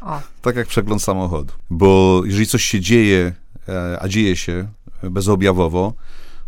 [0.00, 1.52] O, Tak jak przegląd samochodu.
[1.70, 3.32] Bo jeżeli coś się dzieje,
[3.68, 4.68] e, a dzieje się
[5.02, 5.92] bezobjawowo,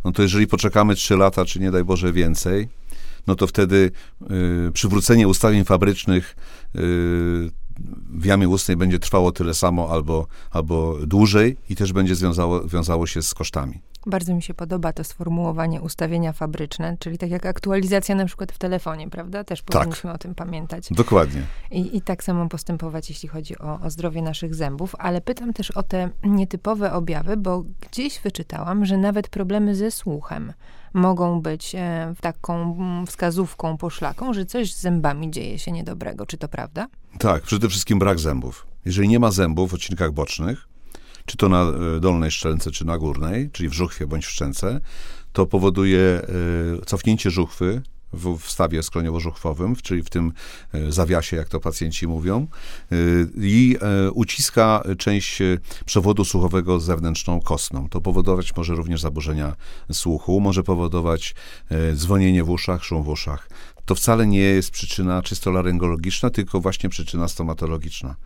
[0.04, 2.68] no to jeżeli poczekamy 3 lata, czy nie daj Boże więcej,
[3.26, 3.90] no to wtedy
[4.68, 6.36] y, przywrócenie ustawień fabrycznych
[6.76, 6.78] y,
[8.10, 13.06] w jamie ustnej będzie trwało tyle samo albo, albo dłużej i też będzie związało, wiązało
[13.06, 13.80] się z kosztami.
[14.06, 18.58] Bardzo mi się podoba to sformułowanie ustawienia fabryczne, czyli tak jak aktualizacja na przykład w
[18.58, 19.44] telefonie, prawda?
[19.44, 19.72] Też Tak.
[19.72, 20.88] powinniśmy o tym pamiętać.
[20.90, 21.42] Dokładnie.
[21.70, 25.70] I, I tak samo postępować, jeśli chodzi o, o zdrowie naszych zębów, ale pytam też
[25.70, 30.52] o te nietypowe objawy, bo gdzieś wyczytałam, że nawet problemy ze słuchem
[30.92, 36.26] mogą być e, taką wskazówką, poszlaką, że coś z zębami dzieje się niedobrego.
[36.26, 36.86] Czy to prawda?
[37.18, 38.66] Tak, przede wszystkim brak zębów.
[38.84, 40.68] Jeżeli nie ma zębów w odcinkach bocznych,
[41.26, 44.80] czy to na e, dolnej szczęce, czy na górnej, czyli w żuchwie bądź w szczęce,
[45.32, 46.22] to powoduje e,
[46.86, 47.82] cofnięcie żuchwy
[48.38, 50.32] w stawie skroniowo-żuchwowym, czyli w tym
[50.72, 52.46] e, zawiasie, jak to pacjenci mówią,
[53.36, 53.76] i
[54.14, 55.38] uciska część
[55.84, 57.88] przewodu słuchowego zewnętrzną kostną.
[57.88, 59.56] To powodować może również zaburzenia
[59.92, 61.34] słuchu, może powodować
[61.94, 63.48] dzwonienie w uszach, szum w uszach.
[63.84, 68.16] To wcale nie jest przyczyna czysto laryngologiczna, tylko właśnie przyczyna stomatologiczna.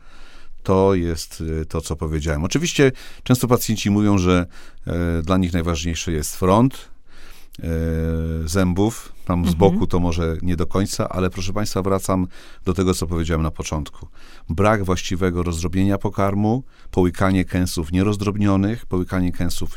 [0.66, 2.44] To jest y, to, co powiedziałem.
[2.44, 4.46] Oczywiście często pacjenci mówią, że
[4.86, 6.74] e, dla nich najważniejszy jest front
[7.62, 7.68] e,
[8.44, 9.12] zębów.
[9.24, 9.58] Tam z Mhm.
[9.58, 12.26] boku to może nie do końca, ale proszę Państwa, wracam
[12.64, 14.08] do tego, co powiedziałem na początku.
[14.48, 19.76] Brak właściwego rozdrobnienia pokarmu, połykanie kęsów nierozdrobnionych, połykanie kęsów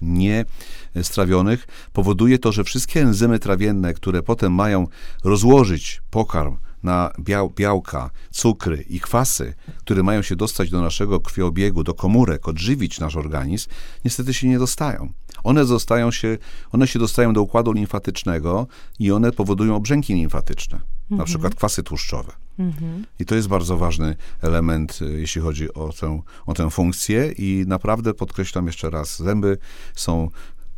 [0.95, 4.87] niestrawionych powoduje to, że wszystkie enzymy trawienne, które potem mają
[5.23, 11.83] rozłożyć pokarm na biał, białka, cukry i kwasy, które mają się dostać do naszego krwiobiegu,
[11.83, 13.69] do komórek, odżywić nasz organizm,
[14.05, 15.13] niestety się nie dostają.
[15.43, 16.37] One, zostają się,
[16.71, 18.67] one się dostają do układu limfatycznego
[18.99, 22.31] i one powodują obrzęki limfatyczne, na przykład kwasy tłuszczowe.
[22.59, 23.05] Mhm.
[23.19, 27.31] I to jest bardzo ważny element, y, jeśli chodzi o tę, o tę funkcję.
[27.31, 29.57] I naprawdę podkreślam jeszcze raz, zęby
[29.95, 30.29] są,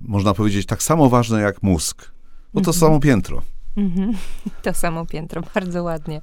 [0.02, 2.12] można powiedzieć, tak samo ważne jak mózg,
[2.54, 3.42] bo to samo piętro.
[3.78, 4.14] Mhm.
[4.64, 6.22] To samo piętro, bardzo ładnie.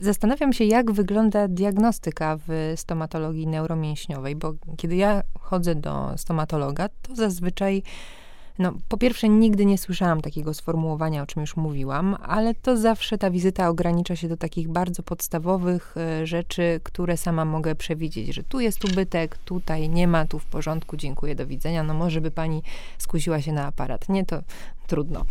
[0.00, 7.14] Zastanawiam się, jak wygląda diagnostyka w stomatologii neuromięśniowej, bo kiedy ja chodzę do stomatologa, to
[7.14, 7.82] zazwyczaj,
[8.58, 13.18] no po pierwsze nigdy nie słyszałam takiego sformułowania, o czym już mówiłam, ale to zawsze
[13.18, 18.42] ta wizyta ogranicza się do takich bardzo podstawowych e, rzeczy, które sama mogę przewidzieć, że
[18.42, 21.82] tu jest ubytek, tutaj nie ma, tu w porządku, dziękuję, do widzenia.
[21.82, 22.62] No może by pani
[22.98, 24.08] skusiła się na aparat.
[24.08, 24.42] Nie, to
[24.86, 25.24] trudno.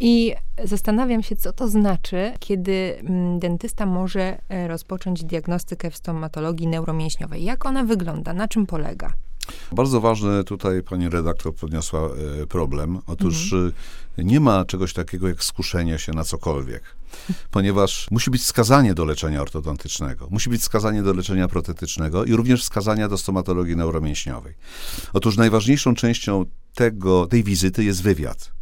[0.00, 6.66] I zastanawiam się, co to znaczy, kiedy mm, dentysta może e, rozpocząć diagnostykę w stomatologii
[6.66, 7.44] neuromięśniowej.
[7.44, 8.32] Jak ona wygląda?
[8.32, 9.12] Na czym polega?
[9.72, 12.00] Bardzo ważny tutaj pani redaktor podniosła
[12.42, 12.98] e, problem.
[13.06, 13.52] Otóż
[14.18, 16.82] e, nie ma czegoś takiego jak skuszenie się na cokolwiek,
[17.50, 22.62] ponieważ musi być wskazanie do leczenia ortodontycznego, musi być wskazanie do leczenia protetycznego i również
[22.62, 24.54] wskazania do stomatologii neuromięśniowej.
[25.12, 28.55] Otóż najważniejszą częścią tego, tej wizyty jest wywiad.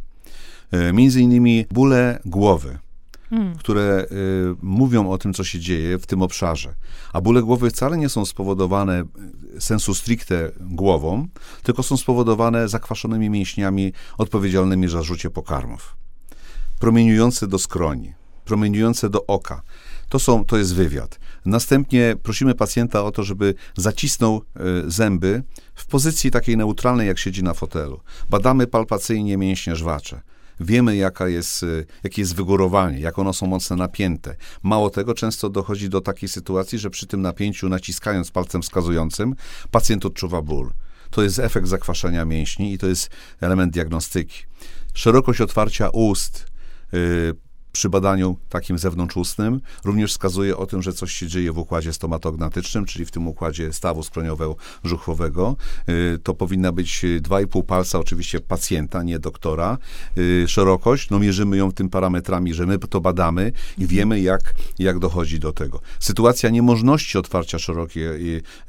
[0.71, 2.77] E, Między innymi bóle głowy,
[3.31, 3.55] Mm.
[3.55, 6.73] które y, mówią o tym, co się dzieje w tym obszarze.
[7.13, 9.03] A bóle głowy wcale nie są spowodowane
[9.55, 11.27] y, sensu stricte głową,
[11.63, 15.97] tylko są spowodowane zakwaszonymi mięśniami odpowiedzialnymi za rzucie pokarmów.
[16.79, 18.13] Promieniujące do skroni,
[18.45, 19.61] promieniujące do oka.
[20.09, 21.19] To, są, to jest wywiad.
[21.45, 24.41] Następnie prosimy pacjenta o to, żeby zacisnął
[24.87, 25.43] y, zęby
[25.75, 27.99] w pozycji takiej neutralnej, jak siedzi na fotelu.
[28.29, 30.21] Badamy palpacyjnie mięśnie żwacze.
[30.59, 34.35] Wiemy, jaka jest, y, jakie jest wygórowanie, jak one są mocno napięte.
[34.63, 39.35] Mało tego, często dochodzi do takiej sytuacji, że przy tym napięciu, naciskając palcem wskazującym,
[39.71, 40.71] pacjent odczuwa ból.
[41.09, 43.09] To jest efekt zakwaszenia mięśni i to jest
[43.41, 44.43] element diagnostyki.
[44.93, 46.45] Szerokość otwarcia ust
[46.93, 47.33] y,
[47.75, 52.85] przy badaniu takim zewnątrzustnym również wskazuje o tym, że coś się dzieje w układzie stomatognatycznym,
[52.85, 55.55] czyli w tym układzie stawu skroniowo-żuchwowego.
[55.89, 59.77] Y, To powinna być y, 2,5 palca oczywiście pacjenta, nie doktora.
[60.17, 64.99] Y, Szerokość, no mierzymy ją tym parametrami, że my to badamy i wiemy, jak, jak
[64.99, 65.81] dochodzi do tego.
[65.99, 68.03] Sytuacja niemożności otwarcia szerokich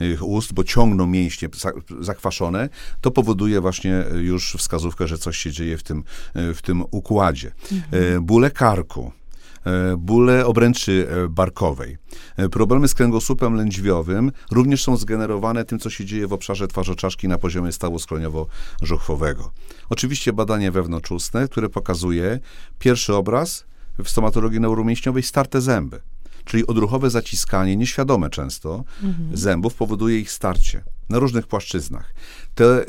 [0.00, 2.68] y, ust, bo ciągną mięśnie za- zakwaszone,
[3.00, 7.52] to powoduje właśnie już wskazówkę, że coś się dzieje w tym, w tym układzie.
[7.92, 11.96] E, Bóle karku, e, bóle obręczy e, barkowej,
[12.36, 17.28] e, problemy z kręgosłupem lędźwiowym również są zgenerowane tym, co się dzieje w obszarze twarzoczaszki
[17.28, 19.50] na poziomie stawu skroniowo-żuchwowego.
[19.88, 22.40] Oczywiście badanie wewnątrzustne, które pokazuje
[22.78, 23.64] pierwszy obraz
[24.04, 26.00] w stomatologii neuromięśniowej starte zęby.
[26.44, 28.84] Czyli odruchowe zaciskanie, nieświadome często,
[29.32, 32.14] zębów powoduje ich starcie na różnych płaszczyznach.
[32.54, 32.88] Te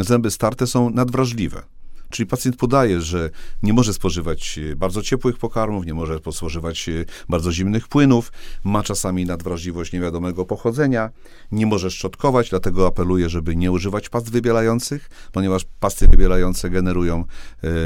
[0.00, 1.62] y, zęby starte są nadwrażliwe.
[2.10, 3.30] Czyli pacjent podaje, że
[3.62, 8.32] nie może spożywać y, bardzo ciepłych pokarmów, nie może spożywać y, bardzo zimnych płynów,
[8.64, 11.10] ma czasami nadwrażliwość niewiadomego pochodzenia,
[11.52, 17.24] nie może szczotkować, dlatego apeluje, żeby nie używać past wybielających, ponieważ pasty wybielające generują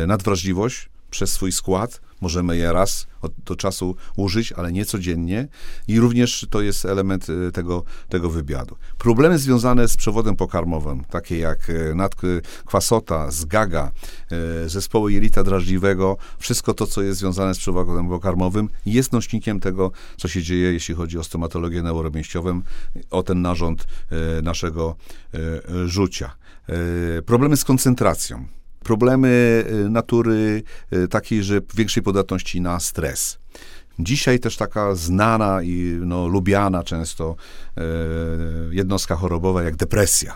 [0.03, 2.01] y, nadwrażliwość przez swój skład.
[2.21, 5.49] Możemy je raz od, do czasu użyć, ale nie codziennie.
[5.89, 8.77] I również to jest element e, tego, tego wywiadu.
[8.99, 13.91] Problemy związane z przewodem pokarmowym, takie jak e, nadkwasota, zgaga,
[14.65, 19.91] e, zespoły jelita drażliwego, wszystko to, co jest związane z przewodem pokarmowym, jest nośnikiem tego,
[20.17, 22.61] co się dzieje, jeśli chodzi o stomatologię neuromięśniową,
[23.11, 23.87] o ten narząd
[24.43, 24.97] naszego
[25.87, 26.37] rzucia.
[27.27, 28.47] Problemy z koncentracją
[28.83, 33.39] problemy y, natury y, takiej, że większej podatności na stres.
[33.99, 37.37] Dzisiaj też taka znana i no, lubiana często
[37.77, 37.83] e,
[38.71, 40.35] jednostka chorobowa jak depresja.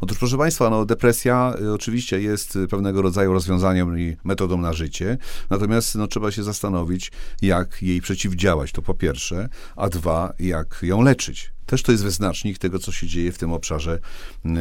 [0.00, 5.18] Otóż, proszę Państwa, no, depresja oczywiście jest pewnego rodzaju rozwiązaniem i metodą na życie,
[5.50, 11.02] natomiast no, trzeba się zastanowić, jak jej przeciwdziałać, to po pierwsze, a dwa, jak ją
[11.02, 11.57] leczyć.
[11.68, 13.98] Też to jest wyznacznik tego, co się dzieje w tym obszarze
[14.44, 14.52] yy,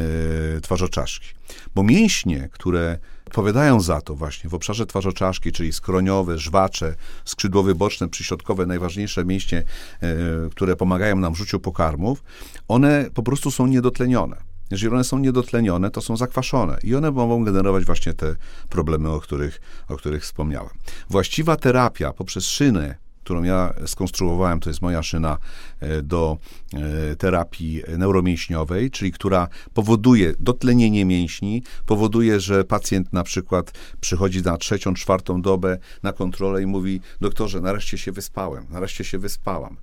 [0.61, 1.27] twarzoczaszki.
[1.75, 8.09] Bo mięśnie, które odpowiadają za to właśnie w obszarze twarzoczaszki, czyli skroniowe, żwacze, skrzydłowe boczne,
[8.09, 9.63] przyśrodkowe, najważniejsze mięśnie,
[10.01, 10.09] yy,
[10.51, 12.23] które pomagają nam w rzuciu pokarmów,
[12.67, 14.37] one po prostu są niedotlenione.
[14.71, 18.35] Jeżeli one są niedotlenione, to są zakwaszone i one mogą generować właśnie te
[18.69, 20.73] problemy, o których, o których wspomniałem.
[21.09, 25.37] Właściwa terapia poprzez szynę którą ja skonstruowałem, to jest moja szyna
[25.79, 26.37] e, do
[26.73, 34.57] e, terapii neuromięśniowej, czyli która powoduje dotlenienie mięśni, powoduje, że pacjent na przykład przychodzi na
[34.57, 39.77] trzecią, czwartą dobę na kontrolę i mówi, doktorze, nareszcie się wyspałem, nareszcie się wyspałam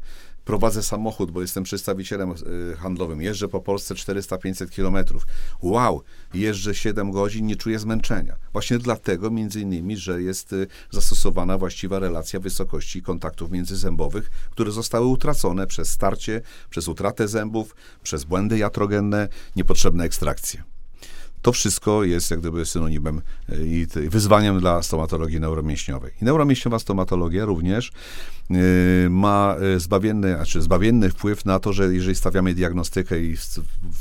[0.45, 2.33] prowadzę samochód, bo jestem przedstawicielem
[2.73, 5.27] y, handlowym, jeżdżę po Polsce 400-500 kilometrów.
[5.63, 6.03] Wow,
[6.35, 8.37] jeżdżę 7 godzin, nie czuję zmęczenia.
[8.53, 15.07] Właśnie dlatego, między innymi, że jest y, zastosowana właściwa relacja wysokości kontaktów międzyzębowych, które zostały
[15.07, 20.65] utracone przez starcie, przez utratę zębów, przez błędy jatrogenne, niepotrzebne ekstrakcje.
[21.45, 26.13] To wszystko jest jak gdyby synonimem e, i wyzwaniem dla stomatologii neuromięśniowej.
[26.23, 27.93] I neuromięśniowa stomatologia również e,
[29.11, 33.37] ma e, zbawienny, znaczy zbawienny wpływ na to, że jeżeli stawiamy diagnostykę i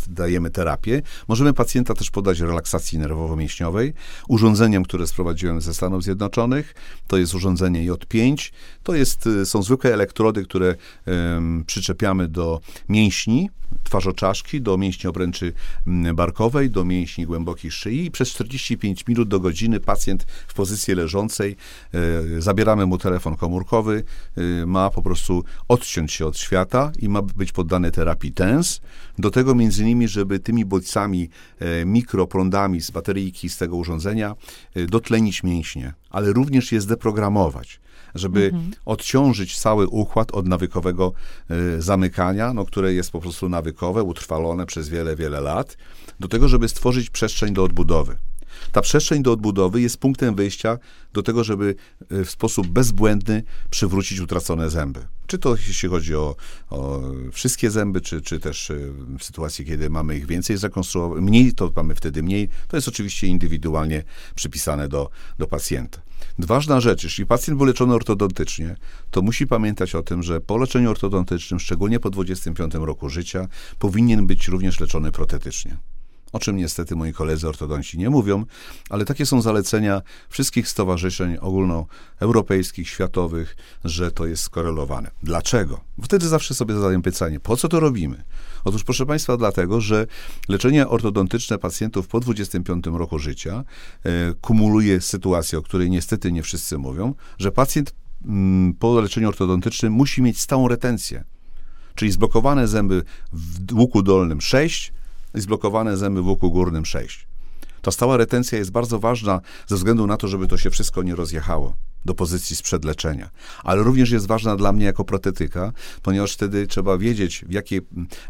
[0.08, 3.93] dajemy terapię, możemy pacjenta też podać relaksacji nerwowo-mięśniowej.
[4.27, 6.73] Urządzeniem, które sprowadziłem ze Stanów Zjednoczonych,
[7.08, 8.51] to jest urządzenie J5.
[8.84, 10.75] To jest, są zwykłe elektrody, które
[11.06, 13.49] um, przyczepiamy do mięśni
[13.84, 15.53] twarzoczaszki, do mięśni obręczy
[16.13, 21.56] barkowej, do mięśni głębokiej szyi i przez 45 minut do godziny pacjent w pozycji leżącej,
[21.93, 24.03] e, zabieramy mu telefon komórkowy,
[24.65, 28.82] ma po prostu odciąć się od świata i ma być poddany terapii TENS.
[29.17, 34.36] Do tego między innymi, żeby tymi bodźcami, e, mikroprądami z bateryjki z tego urządzenia
[34.88, 37.80] dotlenić mięśnie, ale również je zdeprogramować
[38.15, 38.72] żeby mhm.
[38.86, 41.13] odciążyć cały układ od nawykowego
[41.52, 45.78] y, zamykania, no, które jest po prostu nawykowe, utrwalone przez wiele, wiele lat,
[46.19, 48.17] do tego, żeby stworzyć przestrzeń do odbudowy.
[48.71, 50.77] Ta przestrzeń do odbudowy jest punktem wyjścia
[51.13, 51.75] do tego, żeby
[52.11, 55.07] y, w sposób bezbłędny przywrócić utracone zęby.
[55.27, 56.35] Czy to jeśli chodzi o,
[56.69, 61.53] o wszystkie zęby, czy, czy też y, w sytuacji, kiedy mamy ich więcej zakonstruowanych, mniej,
[61.53, 62.49] to mamy wtedy mniej.
[62.67, 64.03] To jest oczywiście indywidualnie
[64.35, 66.01] przypisane do, do pacjenta.
[66.39, 68.75] Ważna rzecz, jeśli pacjent był leczony ortodontycznie,
[69.11, 73.47] to musi pamiętać o tym, że po leczeniu ortodontycznym, szczególnie po 25 roku życia,
[73.79, 75.77] powinien być również leczony protetycznie
[76.34, 78.46] o czym niestety moi koledzy ortodonci nie mówią,
[78.89, 85.12] ale takie są zalecenia wszystkich stowarzyszeń ogólnoeuropejskich, światowych, że to jest skorelowane.
[85.24, 85.80] Dlaczego?
[86.04, 88.24] Wtedy zawsze sobie zadaję pytanie, po co to robimy?
[88.63, 90.08] Otóż, proszę Państwa, dlatego, że
[90.50, 93.63] leczenie ortodontyczne pacjentów po 25 roku życia
[94.04, 97.93] e, kumuluje sytuację, o której niestety nie wszyscy mówią, że pacjent
[98.26, 101.24] mm, po leczeniu ortodontycznym musi mieć stałą retencję.
[101.96, 104.93] Czyli zblokowane zęby w łuku dolnym 6,
[105.36, 107.28] i zblokowane zęby w łuku górnym 6.
[107.82, 111.15] Ta stała retencja jest bardzo ważna ze względu na to, żeby to się wszystko nie
[111.15, 111.74] rozjechało
[112.06, 113.30] do pozycji sprzed leczenia.
[113.63, 117.80] Ale również jest ważna dla mnie jako protetyka, ponieważ wtedy trzeba wiedzieć, w jakie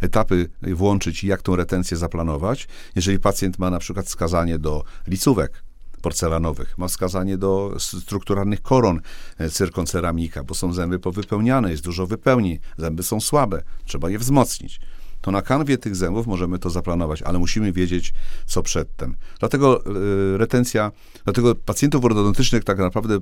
[0.02, 2.68] etapy włączyć i jak tą retencję zaplanować.
[2.96, 5.64] Jeżeli pacjent ma na przykład wskazanie do licówek,
[6.02, 9.02] porcelanowych, ma wskazanie do strukturalnych koron
[9.38, 14.80] e, cyrkonceramika, bo są zęby powypełniane, jest dużo wypełnień, zęby są słabe, trzeba je wzmocnić
[15.24, 18.14] to na kanwie tych zębów możemy to zaplanować, ale musimy wiedzieć,
[18.46, 19.16] co przedtem.
[19.40, 20.92] Dlatego y, retencja,
[21.24, 23.20] dlatego pacjentów ortodontycznych tak naprawdę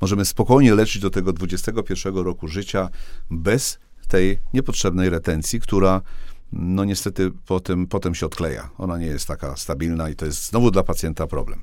[0.00, 2.88] możemy spokojnie leczyć do tego 21 roku życia
[3.30, 6.00] bez tej niepotrzebnej retencji, która
[6.52, 8.70] no niestety potem, potem się odkleja.
[8.78, 11.60] Ona nie jest taka stabilna i to jest znowu dla pacjenta problem.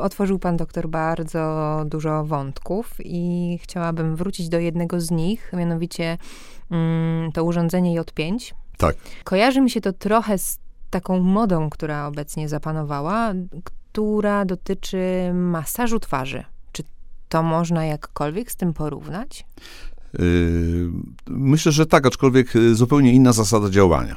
[0.00, 6.18] Otworzył pan doktor bardzo dużo wątków i chciałabym wrócić do jednego z nich, mianowicie
[6.70, 8.96] mm, to urządzenie J5, tak.
[9.24, 10.58] Kojarzy mi się to trochę z
[10.90, 13.32] taką modą, która obecnie zapanowała,
[13.64, 14.98] która dotyczy
[15.34, 16.44] masażu twarzy.
[16.72, 16.82] Czy
[17.28, 19.46] to można jakkolwiek z tym porównać?
[20.18, 20.90] Yy,
[21.26, 24.16] myślę, że tak, aczkolwiek y, zupełnie inna zasada działania.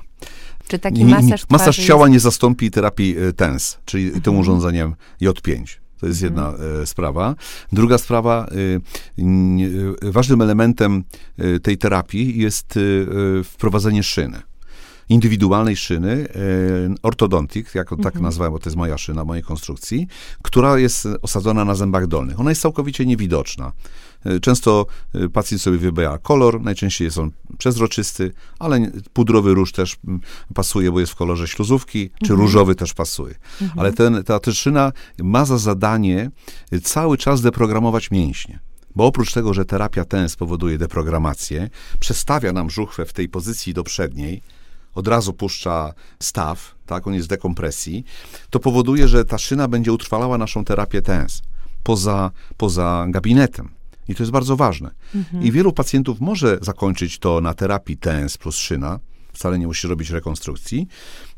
[0.68, 2.14] Czy taki masaż Masaż twarzy ciała jest...
[2.14, 4.22] nie zastąpi terapii y, TENS, czyli Mhm.
[4.24, 5.64] tym urządzeniem J5.
[6.00, 7.36] To jest jedna e, sprawa.
[7.72, 8.82] Druga sprawa, y,
[9.18, 11.04] nie- y, ważnym elementem
[11.40, 12.80] y, tej terapii jest y,
[13.40, 14.42] y, wprowadzenie szyny.
[15.12, 16.28] Indywidualnej szyny, y,
[17.04, 20.08] ortodontik, jak tak nazwałem, bo to jest moja szyna, mojej konstrukcji,
[20.42, 22.40] która jest osadzona na zębach dolnych.
[22.40, 23.72] Ona jest całkowicie niewidoczna.
[24.26, 24.86] Y, Często
[25.16, 30.22] y, pacjent sobie wybiera kolor, najczęściej jest on przezroczysty, ale pudrowy róż też mm,
[30.54, 33.36] pasuje, bo jest w kolorze śluzówki, czy różowy też pasuje.
[33.78, 34.92] Ale ten, ta tyszyna
[35.24, 36.32] ma za zadanie
[36.84, 38.60] cały czas deprogramować mięśnie.
[38.96, 43.84] Bo oprócz tego, że terapia ten spowoduje deprogramację, przestawia nam żuchwę w tej pozycji do
[43.84, 44.42] przedniej,
[44.96, 48.04] od razu puszcza staw, tak, on jest w dekompresji,
[48.50, 51.42] to powoduje, że ta szyna będzie utrwalała naszą terapię TENS
[51.84, 53.70] poza, poza gabinetem.
[54.08, 54.92] I to jest bardzo ważne.
[55.42, 59.00] I wielu pacjentów może zakończyć to na terapii TENS plus szyna,
[59.34, 60.88] wcale nie musi robić rekonstrukcji.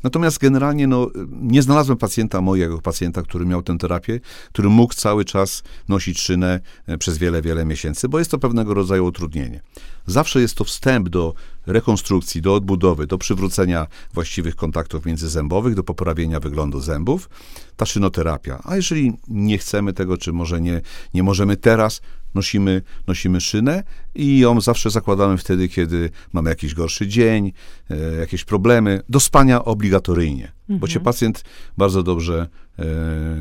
[0.02, 5.24] Natomiast generalnie no, nie znalazłem pacjenta, mojego pacjenta, który miał tę terapię, który mógł cały
[5.24, 9.60] czas nosić szynę e, przez wiele, wiele miesięcy, bo jest to pewnego rodzaju utrudnienie.
[10.06, 11.34] Zawsze jest to wstęp do
[11.66, 17.28] rekonstrukcji, do odbudowy, do przywrócenia właściwych kontaktów międzyzębowych, do poprawienia wyglądu zębów,
[17.76, 18.62] ta szynoterapia.
[18.64, 20.80] A jeżeli nie chcemy tego, czy może nie,
[21.14, 22.00] nie możemy teraz,
[22.34, 23.82] nosimy, nosimy szynę
[24.14, 27.52] i ją zawsze zakładamy wtedy, kiedy mamy jakiś gorszy dzień,
[27.90, 29.02] e, jakieś problemy.
[29.08, 31.44] Do spania obligatoryjnie, bo cię pacjent
[31.78, 32.84] bardzo dobrze e,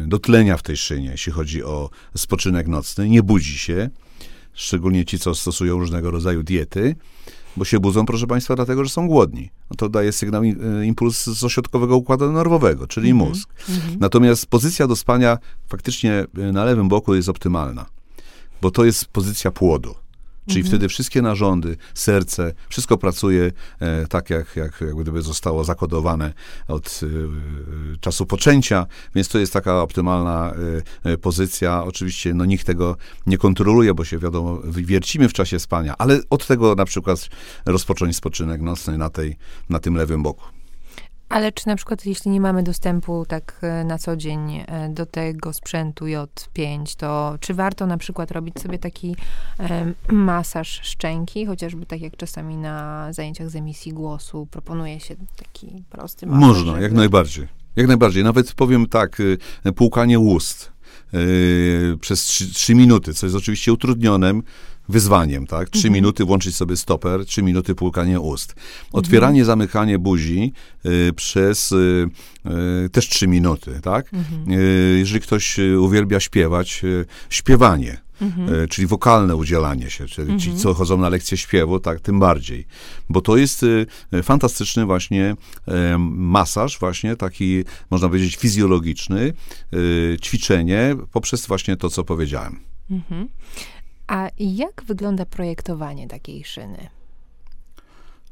[0.07, 3.89] dotlenia w tej szynie, jeśli chodzi o spoczynek nocny, nie budzi się,
[4.53, 6.95] szczególnie ci, co stosują różnego rodzaju diety,
[7.57, 9.49] bo się budzą, proszę Państwa, dlatego, że są głodni.
[9.69, 13.49] No to daje sygnał, e, impuls z ośrodkowego układu nerwowego, czyli mózg.
[13.99, 15.37] Natomiast pozycja do spania
[15.67, 17.85] faktycznie e, na lewym boku jest optymalna,
[18.63, 19.95] bo to jest pozycja płodu.
[20.47, 26.33] Czyli wtedy wszystkie narządy, serce, wszystko pracuje e, tak, jak, jak, jak gdyby zostało zakodowane
[26.67, 28.85] od e, czasu poczęcia,
[29.15, 30.53] więc to jest taka optymalna
[31.05, 31.83] e, e, pozycja.
[31.83, 36.47] Oczywiście no, nikt tego nie kontroluje, bo się wiadomo, wiercimy w czasie spania, ale od
[36.47, 37.29] tego na przykład
[37.65, 39.37] rozpocząć spoczynek nocny na, tej,
[39.69, 40.62] na tym lewym boku.
[41.29, 45.05] Ale czy na przykład, jeśli nie mamy dostępu tak e, na co dzień e, do
[45.05, 49.15] tego sprzętu J5, to czy warto na przykład robić sobie taki
[49.59, 49.95] em,
[50.25, 56.25] masaż szczęki, chociażby tak jak czasami na zajęciach z emisji głosu proponuje się taki prosty
[56.25, 56.41] masaż?
[56.47, 57.47] Można, jak żeby- najbardziej.
[57.75, 58.23] Jak najbardziej.
[58.23, 59.37] Nawet powiem tak, y,
[59.75, 60.71] płukanie ust
[61.13, 64.43] y, przez 3, minuty, co jest oczywiście utrudnionym
[64.89, 65.69] wyzwaniem, tak?
[65.69, 68.55] 3 minuty włączyć sobie stoper, 3 minuty płukanie ust.
[68.91, 70.53] Otwieranie, zamykanie buzi
[70.85, 72.07] y, przez y,
[72.85, 74.11] y, też 3 minuty, tak?
[74.51, 78.03] Y, jeżeli ktoś y, uwielbia śpiewać, y, śpiewanie.
[78.63, 82.65] e, czyli wokalne udzielanie się, czyli ci, co chodzą na lekcje śpiewu, tak, tym bardziej.
[83.09, 83.65] Bo to jest
[84.23, 85.35] fantastyczny właśnie
[85.99, 89.33] masaż, właśnie taki, można powiedzieć, fizjologiczny,
[90.21, 92.59] ćwiczenie poprzez właśnie to, co powiedziałem.
[92.91, 93.27] Mhm.
[94.13, 96.87] A jak wygląda projektowanie takiej szyny?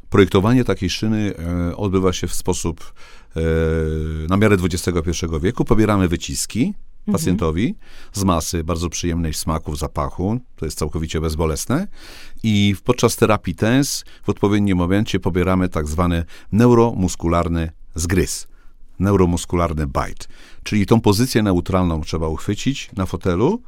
[0.09, 1.33] Projektowanie takiej szyny
[1.69, 2.93] e, odbywa się w sposób
[3.35, 3.41] e,
[4.27, 5.65] na miarę XXI wieku.
[5.65, 6.73] Pobieramy wyciski
[7.11, 7.75] pacjentowi
[8.13, 10.39] z masy bardzo przyjemnej smaku, zapachu.
[10.55, 11.87] To jest całkowicie bezbolesne.
[12.43, 18.50] I podczas terapii TENS w odpowiednim momencie pobieramy tak zwany neuromuskularny zgryz.
[18.99, 20.25] Neuromuskularny bite.
[20.63, 23.61] Czyli tą pozycję neutralną trzeba uchwycić na fotelu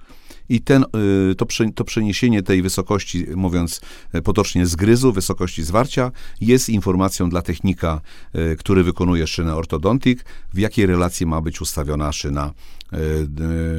[0.50, 0.86] i ten,
[1.32, 1.46] y, to,
[1.76, 3.82] to przeniesienie tej wysokości, mówiąc
[4.16, 6.12] y, potocznie zgryzu, wysokości zwarcia,
[6.42, 8.02] jest informacją dla technika,
[8.36, 12.54] y, który wykonuje szynę ortodontik, w jakiej relacji ma być ustawiona szyna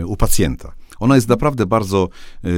[0.01, 0.73] y, u pacjenta.
[1.01, 2.09] Ona jest naprawdę bardzo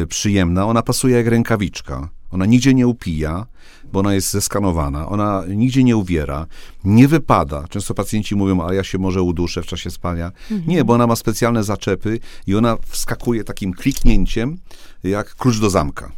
[0.08, 2.08] przyjemna, ona pasuje jak rękawiczka.
[2.30, 3.46] Ona nigdzie nie upija,
[3.92, 6.46] bo ona jest zeskanowana, ona nigdzie nie uwiera,
[6.84, 7.64] nie wypada.
[7.68, 10.32] Często pacjenci mówią, a ja się może uduszę w czasie spania.
[10.66, 14.58] Nie, bo ona ma specjalne zaczepy i ona wskakuje takim kliknięciem,
[15.04, 16.12] jak klucz do zamka.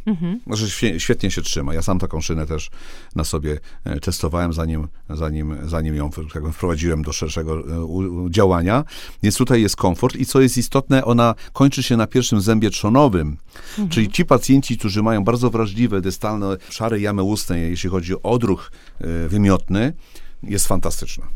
[0.47, 1.73] Znaczy świe- świetnie się trzyma.
[1.73, 2.69] Ja sam taką szynę też
[3.15, 6.09] na sobie e, testowałem, zanim, zanim, zanim ją
[6.53, 7.63] wprowadziłem do szerszego e,
[8.29, 8.83] działania.
[9.23, 13.37] Więc tutaj jest komfort i co jest istotne, ona kończy się na pierwszym zębie trzonowym.
[13.89, 18.71] Czyli ci pacjenci, którzy mają bardzo wrażliwe, dystalne szare jamy ustne, jeśli chodzi o odruch
[19.01, 19.93] e, wymiotny,
[20.43, 21.27] jest fantastyczna.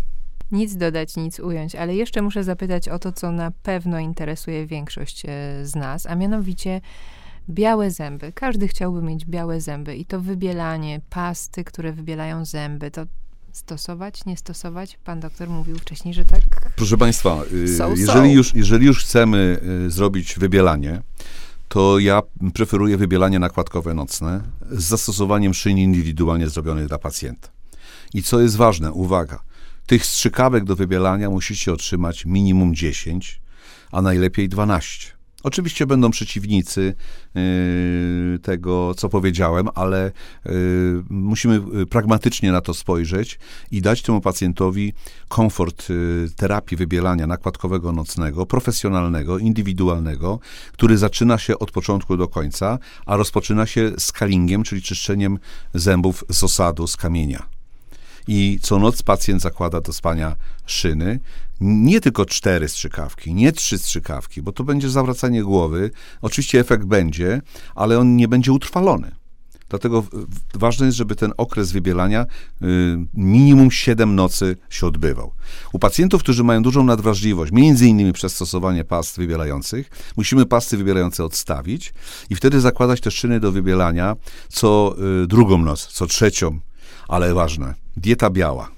[0.51, 5.23] Nic dodać, nic ująć, ale jeszcze muszę zapytać o to, co na pewno interesuje większość
[5.63, 6.81] z nas, a mianowicie
[7.49, 8.31] białe zęby.
[8.31, 13.05] Każdy chciałby mieć białe zęby i to wybielanie, pasty, które wybielają zęby, to
[13.51, 14.99] stosować, nie stosować?
[15.03, 16.71] Pan doktor mówił wcześniej, że tak.
[16.75, 17.95] Proszę Państwa, y, So, so.
[17.95, 21.01] jeżeli, już, jeżeli już chcemy y, zrobić wybielanie,
[21.67, 22.21] to ja
[22.53, 24.41] preferuję wybielanie nakładkowe nocne
[24.71, 27.49] z zastosowaniem szyn indywidualnie zrobionych dla pacjenta.
[28.13, 29.39] I co jest ważne, uwaga,
[29.85, 33.41] tych strzykawek do wybielania musicie otrzymać minimum 10,
[33.91, 35.22] a najlepiej 12.
[35.43, 36.95] Oczywiście będą przeciwnicy
[37.35, 40.11] yy, tego, co powiedziałem, ale
[40.45, 40.51] yy,
[41.09, 43.39] musimy yy, pragmatycznie na to spojrzeć
[43.71, 44.93] i dać temu pacjentowi
[45.27, 45.87] komfort
[46.35, 50.39] terapii wybielania nakładkowego nocnego, profesjonalnego, indywidualnego,
[50.71, 55.39] który zaczyna się od początku do końca, a rozpoczyna się skalingiem, czyli czyszczeniem
[55.73, 57.52] zębów z osadu, z kamienia
[58.27, 61.19] i co noc pacjent zakłada do spania szyny.
[61.61, 65.91] Nie tylko cztery strzykawki, nie trzy strzykawki, bo to będzie zawracanie głowy.
[66.21, 67.41] Oczywiście efekt będzie,
[67.75, 69.11] ale on nie będzie utrwalony.
[69.73, 70.03] Dlatego
[70.53, 72.25] ważne jest, żeby ten okres wybielania
[72.61, 72.65] y,
[73.13, 75.31] minimum 7 nocy się odbywał.
[75.71, 81.23] U pacjentów, którzy mają dużą nadwrażliwość, między innymi przez stosowanie past wybielających, musimy pasty wybielające
[81.23, 81.93] odstawić
[82.29, 84.15] i wtedy zakładać te szyny do wybielania
[84.49, 86.59] co y, drugą noc, co trzecią,
[87.07, 88.69] ale ważne, dieta biała.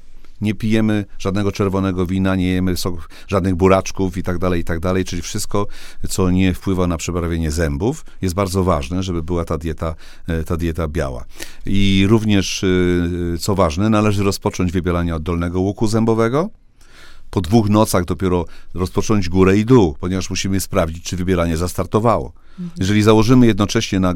[0.41, 4.79] Nie pijemy żadnego czerwonego wina, nie jemy sok, żadnych buraczków i tak dalej, i tak
[4.79, 5.67] dalej, czyli wszystko,
[6.09, 9.95] co nie wpływa na przebarwienie zębów, jest bardzo ważne, żeby była ta dieta,
[10.27, 11.25] e, ta dieta biała.
[11.65, 16.49] I również, e, co ważne, należy rozpocząć wybielanie od dolnego łuku zębowego,
[17.29, 22.33] po dwóch nocach dopiero rozpocząć górę i dół, ponieważ musimy sprawdzić, czy wybieranie zastartowało.
[22.79, 24.13] Jeżeli założymy jednocześnie na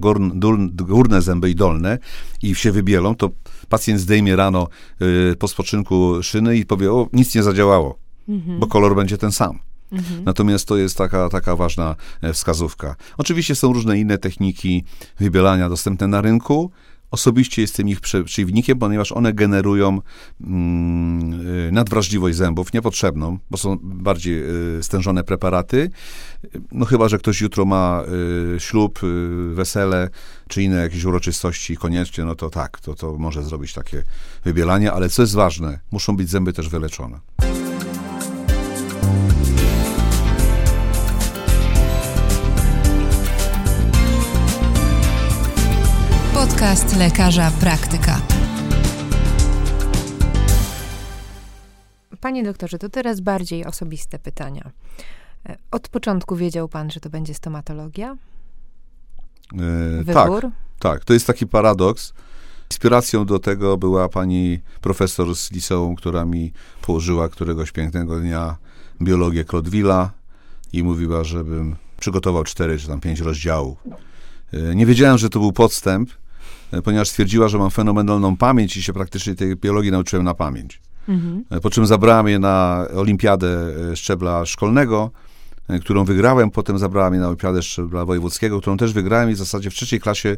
[0.71, 1.97] górne zęby i dolne
[2.41, 3.29] i się wybielą, to
[3.69, 4.67] pacjent zdejmie rano
[5.01, 8.59] y, po spoczynku szyny i powie, o, nic nie zadziałało, mhm.
[8.59, 9.59] bo kolor będzie ten sam.
[9.91, 10.23] Mhm.
[10.23, 12.95] Natomiast to jest taka, taka ważna e, wskazówka.
[13.17, 14.83] Oczywiście są różne inne techniki
[15.19, 16.71] wybielania dostępne na rynku.
[17.11, 20.01] Osobiście jestem ich przeciwnikiem, ponieważ one generują
[20.41, 24.43] mm, y, nadwrażliwość zębów niepotrzebną, bo są bardziej
[24.77, 25.91] y, stężone preparaty.
[26.71, 28.03] No chyba, że ktoś jutro ma
[28.55, 28.99] y, ślub,
[29.53, 30.09] wesele,
[30.47, 34.03] czy inne jakieś uroczystości koniecznie, no to tak, to, to może zrobić takie
[34.43, 37.19] wybielanie, ale co jest ważne, muszą być zęby też wyleczone.
[46.59, 48.21] Podcast lekarza praktyka.
[52.21, 54.71] Panie doktorze, to teraz bardziej osobiste pytania.
[55.49, 58.17] E, od początku wiedział pan, że to będzie stomatologia?
[59.53, 60.41] E, Wybór?
[60.41, 61.05] Tak, tak.
[61.05, 62.13] To jest taki paradoks.
[62.71, 68.57] Inspiracją do tego była pani profesor z liceum, która mi położyła któregoś pięknego dnia
[69.01, 70.09] biologię Claudeville'a
[70.73, 73.77] i mówiła, żebym przygotował cztery czy tam pięć rozdziałów.
[74.53, 76.09] E, nie wiedziałem, że to był podstęp,
[76.83, 80.81] ponieważ stwierdziła, że mam fenomenalną pamięć i się praktycznie tej biologii nauczyłem na pamięć.
[81.07, 81.43] Mhm.
[81.49, 83.47] E, po czym zabrałem je na olimpiadę
[83.91, 85.11] e, szczebla szkolnego,
[85.81, 89.69] którą wygrałem, potem zabrała mnie na olimpiadę szczebla wojewódzkiego, którą też wygrałem i w zasadzie
[89.69, 90.37] w trzeciej klasie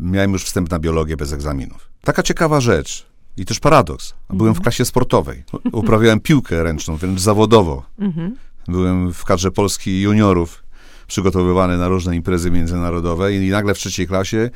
[0.00, 1.88] miałem już wstęp na biologię bez egzaminów.
[2.02, 3.06] Taka ciekawa rzecz
[3.36, 4.14] i też paradoks.
[4.28, 4.62] Byłem w mhm.
[4.62, 5.44] klasie sportowej.
[5.72, 7.82] Uprawiałem piłkę ręczną, wręcz zawodowo.
[7.98, 8.36] Mhm.
[8.68, 10.62] Byłem w kadrze Polski juniorów
[11.08, 14.50] przygotowywany na różne imprezy międzynarodowe i nagle w trzeciej klasie,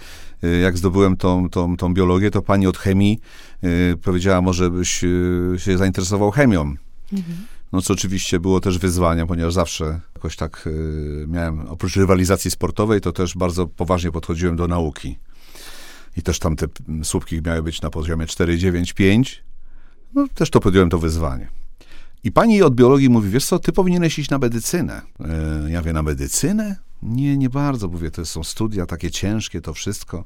[0.44, 3.20] y, jak zdobyłem tą, tą, tą biologię, to pani od chemii
[3.64, 6.60] y, powiedziała, może byś y, się zainteresował chemią.
[7.12, 7.36] Mhm.
[7.72, 10.68] No co oczywiście było też wyzwaniem, ponieważ zawsze jakoś tak
[11.26, 15.18] miałem, oprócz rywalizacji sportowej, to też bardzo poważnie podchodziłem do nauki.
[16.16, 16.66] I też tam te
[17.02, 19.44] słupki miały być na poziomie 4, 9, 5.
[20.14, 21.61] No też to podjąłem to wyzwanie.
[22.24, 25.02] I pani od biologii mówi, wiesz co, ty powinieneś iść na medycynę.
[25.20, 26.76] E, ja wiem, na medycynę?
[27.02, 30.24] Nie, nie bardzo, mówię, to są studia takie ciężkie, to wszystko.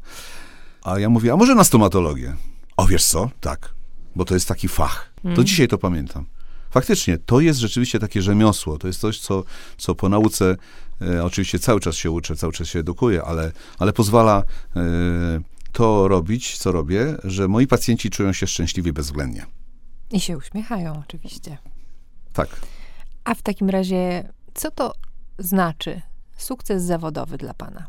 [0.82, 2.36] A ja mówię, a może na stomatologię?
[2.76, 3.30] O, wiesz co?
[3.40, 3.74] Tak,
[4.16, 5.12] bo to jest taki fach.
[5.16, 5.46] To hmm.
[5.46, 6.26] dzisiaj to pamiętam.
[6.70, 8.78] Faktycznie, to jest rzeczywiście takie rzemiosło.
[8.78, 9.44] To jest coś, co,
[9.76, 10.56] co po nauce,
[11.02, 14.42] e, oczywiście cały czas się uczę, cały czas się edukuję, ale, ale pozwala
[14.76, 14.82] e,
[15.72, 19.46] to robić, co robię, że moi pacjenci czują się szczęśliwi bezwzględnie.
[20.10, 21.58] I się uśmiechają, oczywiście.
[22.36, 22.48] Tak.
[23.24, 24.92] A w takim razie, co to
[25.38, 26.00] znaczy
[26.36, 27.86] sukces zawodowy dla Pana?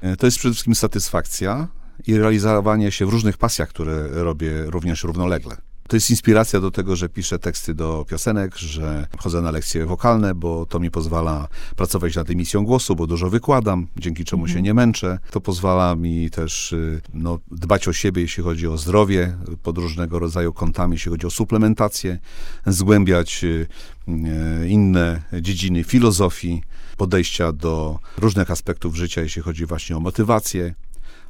[0.00, 1.68] E, to jest przede wszystkim satysfakcja
[2.06, 5.56] i realizowanie się w różnych pasjach, które robię również równolegle.
[5.88, 10.34] To jest inspiracja do tego, że piszę teksty do piosenek, że chodzę na lekcje wokalne,
[10.34, 14.58] bo to mi pozwala pracować nad emisją głosu, bo dużo wykładam, dzięki czemu mhm.
[14.58, 15.18] się nie męczę.
[15.30, 20.18] To pozwala mi też y, no, dbać o siebie, jeśli chodzi o zdrowie, pod różnego
[20.18, 22.18] rodzaju kątami, jeśli chodzi o suplementację,
[22.66, 23.66] zgłębiać y,
[24.08, 26.62] y, inne dziedziny filozofii,
[26.96, 30.74] podejścia do różnych aspektów życia, jeśli chodzi właśnie o motywację,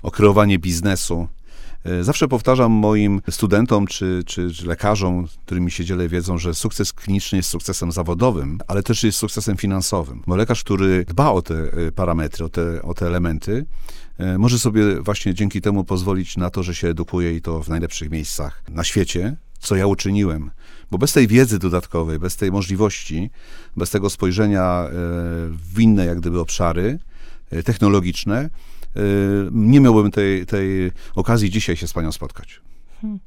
[0.02, 1.28] o kreowanie biznesu.
[1.84, 6.92] E, zawsze powtarzam moim studentom czy, czy, czy, lekarzom, którymi się dzielę wiedzą, że sukces
[6.92, 10.22] kliniczny jest sukcesem zawodowym, ale też jest sukcesem finansowym.
[10.26, 13.66] Bo lekarz, który dba o te e, parametry, o te, o te elementy,
[14.18, 17.68] e, może sobie właśnie dzięki temu pozwolić na to, że się edukuje i to w
[17.68, 20.50] najlepszych miejscach na świecie, co ja uczyniłem.
[20.90, 23.30] Bo bez tej wiedzy dodatkowej, bez tej możliwości,
[23.76, 24.84] bez tego spojrzenia
[25.50, 26.98] w inne jak gdyby obszary
[27.64, 28.50] technologiczne,
[29.52, 32.60] nie miałbym tej, tej okazji dzisiaj się z panią spotkać.
[33.00, 33.18] Hmm.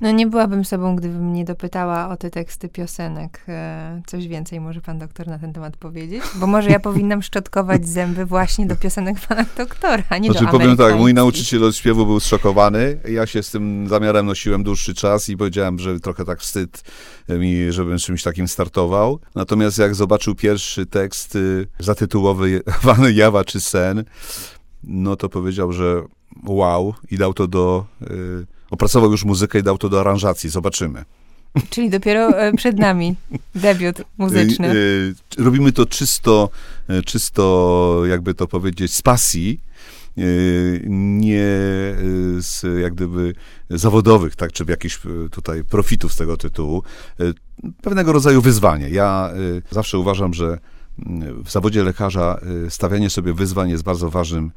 [0.00, 3.44] No nie byłabym sobą, gdybym nie dopytała o te teksty piosenek.
[3.48, 6.22] E, coś więcej może pan doktor na ten temat powiedzieć?
[6.34, 10.50] Bo może ja powinnam szczotkować zęby właśnie do piosenek pana doktora, a nie znaczy, do
[10.50, 13.00] powiem tak, mój nauczyciel od śpiewu był zszokowany.
[13.08, 16.82] Ja się z tym zamiarem nosiłem dłuższy czas i powiedziałem, że trochę tak wstyd
[17.28, 19.20] mi, żebym czymś takim startował.
[19.34, 24.04] Natomiast jak zobaczył pierwszy tekst y, zatytułowany Jawa czy sen,
[24.86, 26.02] no to powiedział, że
[26.46, 28.06] wow i dał to do, y,
[28.70, 31.04] opracował już muzykę i dał to do aranżacji, zobaczymy.
[31.70, 33.14] Czyli dopiero e, przed nami
[33.54, 34.70] debiut muzyczny.
[34.70, 36.50] Y, y, robimy to czysto,
[36.88, 39.60] e, czysto jakby to powiedzieć, z pasji,
[40.86, 41.44] nie
[42.38, 43.34] z jak gdyby
[43.70, 44.98] zawodowych, tak, czy jakichś
[45.30, 46.82] tutaj profitów z tego tytułu.
[47.82, 48.88] Pewnego rodzaju wyzwanie.
[48.88, 49.30] Ja
[49.70, 50.58] zawsze uważam, że
[51.44, 54.50] w zawodzie lekarza stawianie sobie wyzwań jest bardzo ważnym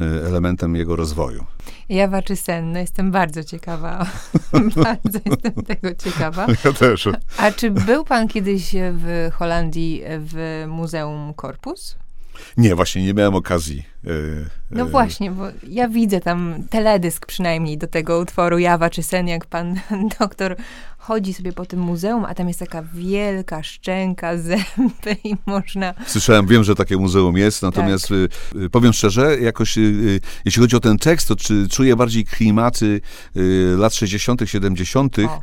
[0.00, 1.44] Y, elementem jego rozwoju.
[1.88, 2.72] Jawa czy sen?
[2.72, 4.06] No jestem bardzo ciekawa.
[4.84, 6.46] bardzo jestem tego ciekawa.
[6.64, 7.08] Ja też.
[7.38, 11.96] A czy był pan kiedyś w Holandii w Muzeum Korpus?
[12.56, 13.84] Nie, właśnie nie miałem okazji.
[14.04, 14.10] E,
[14.70, 19.28] no e, właśnie, bo ja widzę tam teledysk przynajmniej do tego utworu Jawa czy Sen,
[19.28, 19.80] jak pan
[20.20, 20.56] doktor
[20.98, 25.94] chodzi sobie po tym muzeum, a tam jest taka wielka szczęka, zęby i można...
[26.06, 28.62] Słyszałem, wiem, że takie muzeum jest, natomiast tak.
[28.62, 29.78] Y, powiem szczerze, jakoś
[30.44, 33.00] jeśli chodzi o ten tekst, to czy czuję bardziej klimaty
[33.76, 35.40] lat 60., 70., o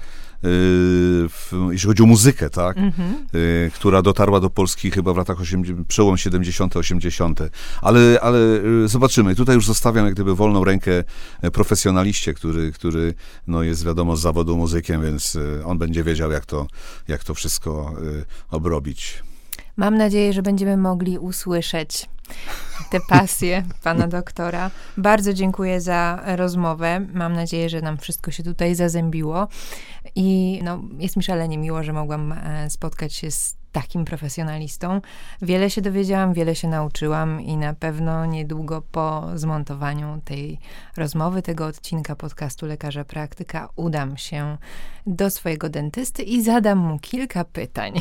[1.72, 3.72] jeśli chodzi o muzykę, tak, mm-hmm.
[3.74, 7.40] która dotarła do Polski chyba w latach 80, przełom 70., 80.,
[7.82, 8.40] ale, ale
[8.84, 9.36] y, zobaczymy.
[9.36, 11.04] Tutaj już zostawiam jak gdyby wolną rękę
[11.42, 13.14] e, profesjonaliście, który, który
[13.48, 16.68] no, jest wiadomo z zawodu muzykiem, więc on będzie wiedział, jak to,
[17.08, 17.94] jak to wszystko
[18.52, 19.24] obrobić.
[19.78, 22.10] Mam nadzieję, że będziemy mogli usłyszeć
[22.90, 24.72] te pasje pana doktora.
[24.98, 27.06] Bardzo dziękuję za rozmowę.
[27.14, 29.48] Mam nadzieję, że nam wszystko się tutaj zazębiło.
[30.20, 35.02] I no, jest mi szalenie miło, że mogłam e, spotkać się z takim profesjonalistą.
[35.42, 40.60] Wiele się dowiedziałam, wiele się nauczyłam i na pewno niedługo po zmontowaniu tej
[40.98, 44.58] rozmowy, tego odcinka podcastu Lekarza Praktyka udam się
[45.08, 47.94] do swojego dentysty i zadam mu kilka pytań.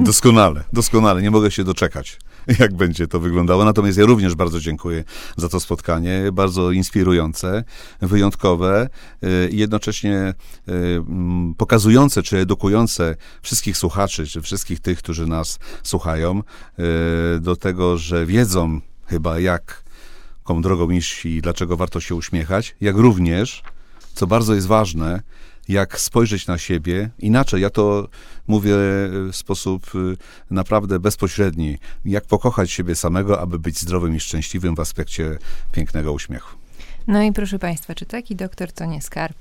[0.00, 1.22] Doskonale, doskonale.
[1.22, 2.18] Nie mogę się doczekać,
[2.60, 3.64] jak będzie to wyglądało.
[3.64, 5.04] Natomiast ja również bardzo dziękuję
[5.36, 6.22] za to spotkanie.
[6.32, 7.64] Bardzo inspirujące,
[8.00, 8.88] wyjątkowe
[9.24, 10.34] y, i jednocześnie
[10.68, 16.42] y, mm, pokazujące czy edukujące wszystkich słuchaczy, czy wszystkich tych, którzy nas słuchają,
[17.38, 19.84] y, do tego, że wiedzą chyba jak,
[20.38, 23.62] jaką drogą iść i dlaczego warto się uśmiechać, jak również,
[24.14, 25.22] co bardzo jest ważne,
[25.68, 27.62] jak spojrzeć na siebie inaczej.
[27.62, 28.08] Ja to
[28.46, 30.16] mówię w sposób y,
[30.50, 31.78] naprawdę bezpośredni.
[32.04, 35.38] Jak pokochać siebie samego, aby być zdrowym i szczęśliwym w aspekcie
[35.72, 36.56] pięknego uśmiechu.
[37.06, 39.36] No i proszę Państwa, czy taki doktor to nie skarb?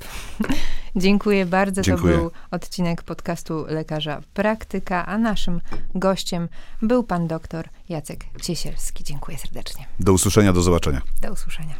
[0.95, 1.81] Dziękuję bardzo.
[1.81, 2.13] Dziękuję.
[2.13, 5.61] To był odcinek podcastu Lekarza Praktyka, a naszym
[5.95, 6.49] gościem
[6.81, 9.03] był pan doktor Jacek Ciesielski.
[9.03, 9.85] Dziękuję serdecznie.
[9.99, 11.01] Do usłyszenia, do zobaczenia.
[11.21, 11.75] Do usłyszenia.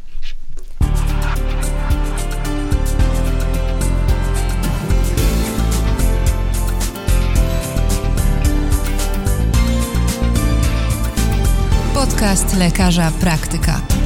[12.03, 14.02] Podcast Lekarza Praktyka.